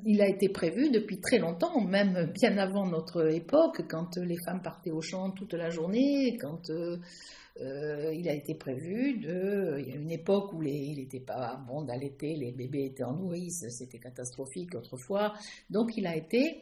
il 0.05 0.21
a 0.21 0.27
été 0.27 0.49
prévu 0.49 0.89
depuis 0.89 1.19
très 1.19 1.39
longtemps, 1.39 1.81
même 1.81 2.31
bien 2.33 2.57
avant 2.57 2.85
notre 2.85 3.31
époque, 3.33 3.81
quand 3.89 4.17
les 4.17 4.37
femmes 4.45 4.61
partaient 4.61 4.91
au 4.91 5.01
champ 5.01 5.31
toute 5.31 5.53
la 5.53 5.69
journée, 5.69 6.37
quand 6.39 6.71
il 7.59 8.29
a 8.29 8.33
été 8.33 8.55
prévu 8.55 9.17
de. 9.19 9.77
Il 9.79 9.89
y 9.89 9.91
a 9.91 9.95
une 9.95 10.11
époque 10.11 10.53
où 10.53 10.63
il 10.63 10.97
n'était 10.97 11.19
pas 11.19 11.61
bon 11.67 11.83
d'allaiter, 11.83 12.35
les 12.35 12.51
bébés 12.51 12.85
étaient 12.85 13.03
en 13.03 13.13
nourrice, 13.13 13.65
c'était 13.69 13.99
catastrophique 13.99 14.75
autrefois. 14.75 15.33
Donc 15.69 15.97
il 15.97 16.07
a 16.07 16.15
été 16.15 16.61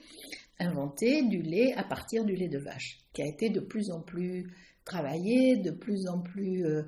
inventé 0.60 1.24
du 1.24 1.42
lait 1.42 1.74
à 1.76 1.84
partir 1.84 2.26
du 2.26 2.36
lait 2.36 2.50
de 2.50 2.60
vache, 2.60 3.00
qui 3.14 3.22
a 3.22 3.26
été 3.26 3.50
de 3.50 3.60
plus 3.60 3.92
en 3.92 4.02
plus 4.02 4.52
travaillé, 4.86 5.58
de 5.58 5.72
plus 5.72 6.08
en 6.08 6.20
plus 6.20 6.66
euh, 6.66 6.84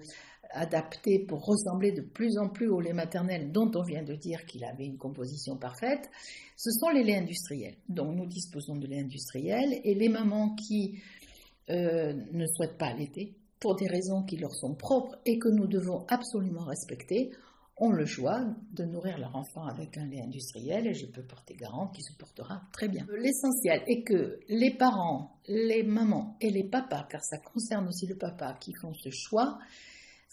adapté 0.53 1.19
pour 1.19 1.45
ressembler 1.45 1.91
de 1.91 2.01
plus 2.01 2.37
en 2.37 2.49
plus 2.49 2.67
au 2.67 2.79
lait 2.79 2.93
maternel 2.93 3.51
dont 3.51 3.71
on 3.75 3.83
vient 3.83 4.03
de 4.03 4.15
dire 4.15 4.45
qu'il 4.45 4.63
avait 4.63 4.85
une 4.85 4.97
composition 4.97 5.57
parfaite, 5.57 6.09
ce 6.57 6.69
sont 6.71 6.89
les 6.89 7.03
laits 7.03 7.21
industriels. 7.21 7.75
Donc 7.89 8.15
nous 8.15 8.25
disposons 8.25 8.75
de 8.75 8.87
lait 8.87 9.01
industriel 9.01 9.81
et 9.83 9.95
les 9.95 10.09
mamans 10.09 10.55
qui 10.55 11.01
euh, 11.69 12.13
ne 12.31 12.45
souhaitent 12.47 12.77
pas 12.77 12.87
allaiter 12.87 13.35
pour 13.59 13.75
des 13.75 13.87
raisons 13.87 14.23
qui 14.23 14.37
leur 14.37 14.53
sont 14.53 14.73
propres 14.73 15.17
et 15.25 15.37
que 15.37 15.49
nous 15.49 15.67
devons 15.67 16.05
absolument 16.07 16.65
respecter, 16.65 17.31
ont 17.77 17.91
le 17.91 18.05
choix 18.05 18.45
de 18.73 18.83
nourrir 18.83 19.17
leur 19.17 19.35
enfant 19.35 19.65
avec 19.65 19.97
un 19.97 20.05
lait 20.05 20.21
industriel 20.21 20.87
et 20.87 20.93
je 20.93 21.07
peux 21.07 21.23
porter 21.23 21.55
garant 21.55 21.87
qu'il 21.87 22.03
se 22.03 22.13
portera 22.13 22.61
très 22.71 22.87
bien. 22.87 23.05
L'essentiel 23.17 23.81
est 23.87 24.03
que 24.03 24.39
les 24.49 24.75
parents, 24.75 25.37
les 25.47 25.83
mamans 25.83 26.37
et 26.41 26.51
les 26.51 26.63
papas, 26.63 27.07
car 27.09 27.23
ça 27.23 27.37
concerne 27.39 27.87
aussi 27.87 28.05
le 28.05 28.15
papa 28.15 28.55
qui 28.59 28.73
font 28.81 28.93
ce 28.93 29.09
choix, 29.09 29.57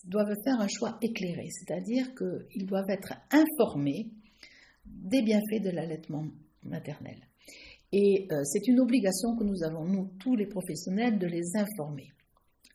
doivent 0.04 0.34
faire 0.44 0.60
un 0.60 0.68
choix 0.68 0.98
éclairé, 1.02 1.48
c'est-à-dire 1.50 2.14
qu'ils 2.14 2.66
doivent 2.66 2.90
être 2.90 3.14
informés 3.30 4.10
des 4.86 5.22
bienfaits 5.22 5.62
de 5.62 5.70
l'allaitement 5.70 6.26
maternel. 6.64 7.18
Et 7.92 8.28
euh, 8.30 8.42
c'est 8.44 8.66
une 8.66 8.80
obligation 8.80 9.36
que 9.36 9.44
nous 9.44 9.62
avons, 9.62 9.84
nous, 9.84 10.10
tous 10.18 10.36
les 10.36 10.46
professionnels, 10.46 11.18
de 11.18 11.26
les 11.26 11.56
informer. 11.56 12.12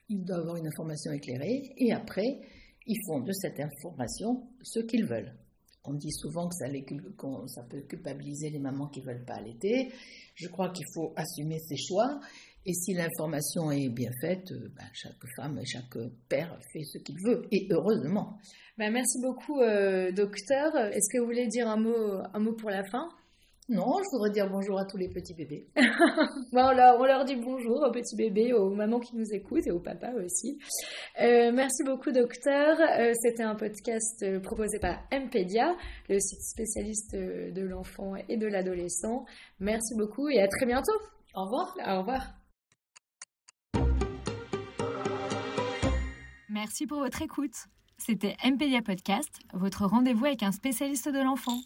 Ils 0.10 0.24
doivent 0.24 0.42
avoir 0.42 0.58
une 0.58 0.68
information 0.68 1.12
éclairée 1.12 1.74
et 1.78 1.94
après, 1.94 2.40
ils 2.88 3.00
font 3.08 3.22
de 3.22 3.32
cette 3.32 3.60
information 3.60 4.48
ce 4.62 4.80
qu'ils 4.80 5.06
veulent. 5.06 5.34
On 5.86 5.94
dit 5.94 6.12
souvent 6.12 6.48
que 6.48 6.56
ça, 6.56 7.64
peut 7.64 7.82
culpabiliser 7.82 8.50
les 8.50 8.60
mamans 8.60 8.88
qui 8.88 9.02
ne 9.02 9.06
veulent 9.06 9.26
pas 9.26 9.36
allaiter. 9.36 9.92
Je 10.34 10.48
crois 10.48 10.72
qu'il 10.72 10.86
faut 10.94 11.14
assumer 11.18 11.60
ses 11.60 11.76
choix. 11.76 12.22
Et 12.66 12.74
si 12.74 12.94
l'information 12.94 13.72
est 13.72 13.90
bien 13.90 14.12
faite, 14.22 14.52
euh, 14.52 14.70
ben, 14.76 14.86
chaque 14.94 15.26
femme 15.36 15.60
et 15.60 15.66
chaque 15.66 15.98
père 16.30 16.58
fait 16.72 16.84
ce 16.84 16.98
qu'il 16.98 17.18
veut. 17.24 17.46
Et 17.52 17.68
heureusement. 17.72 18.38
Ben, 18.78 18.92
merci 18.92 19.20
beaucoup, 19.22 19.60
euh, 19.60 20.12
docteur. 20.12 20.76
Est-ce 20.76 21.12
que 21.12 21.20
vous 21.20 21.26
voulez 21.26 21.48
dire 21.48 21.68
un 21.68 21.78
mot, 21.78 22.22
un 22.34 22.40
mot 22.40 22.54
pour 22.54 22.70
la 22.70 22.84
fin? 22.86 23.10
Non, 23.70 23.98
je 24.04 24.10
voudrais 24.12 24.32
dire 24.32 24.50
bonjour 24.50 24.78
à 24.78 24.86
tous 24.86 24.98
les 24.98 25.08
petits 25.08 25.34
bébés. 25.34 25.68
bon, 25.76 26.64
on, 26.66 26.72
leur, 26.72 27.00
on, 27.00 27.06
leur, 27.06 27.24
dit 27.24 27.36
bonjour 27.36 27.82
aux 27.82 27.92
petits 27.92 28.16
bébés, 28.16 28.52
aux 28.52 28.74
mamans 28.74 29.00
qui 29.00 29.16
nous 29.16 29.34
écoutent 29.34 29.66
et 29.68 29.72
aux 29.72 29.80
papas 29.80 30.12
aussi. 30.16 30.60
Euh, 31.22 31.52
merci 31.54 31.84
beaucoup, 31.86 32.12
docteur. 32.12 32.78
Euh, 33.00 33.14
C'était 33.22 33.44
un 33.44 33.56
podcast 33.56 34.26
proposé 34.42 34.80
par 34.80 35.04
Mpedia, 35.12 35.76
le 36.10 36.20
site 36.20 36.42
spécialiste 36.42 37.16
de 37.16 37.62
l'enfant 37.62 38.16
et 38.28 38.36
de 38.36 38.48
l'adolescent. 38.48 39.26
Merci 39.60 39.96
beaucoup 39.96 40.28
et 40.30 40.42
à 40.42 40.48
très 40.48 40.66
bientôt. 40.66 41.00
Au 41.34 41.46
revoir. 41.46 41.76
Au 41.88 42.00
revoir. 42.00 42.43
Merci 46.54 46.86
pour 46.86 47.00
votre 47.00 47.20
écoute. 47.24 47.66
C'était 47.98 48.38
Mpedia 48.46 48.84
Podcast, 48.84 49.40
votre 49.54 49.88
rendez-vous 49.88 50.26
avec 50.26 50.44
un 50.44 50.52
spécialiste 50.52 51.10
de 51.10 51.20
l'enfant. 51.20 51.58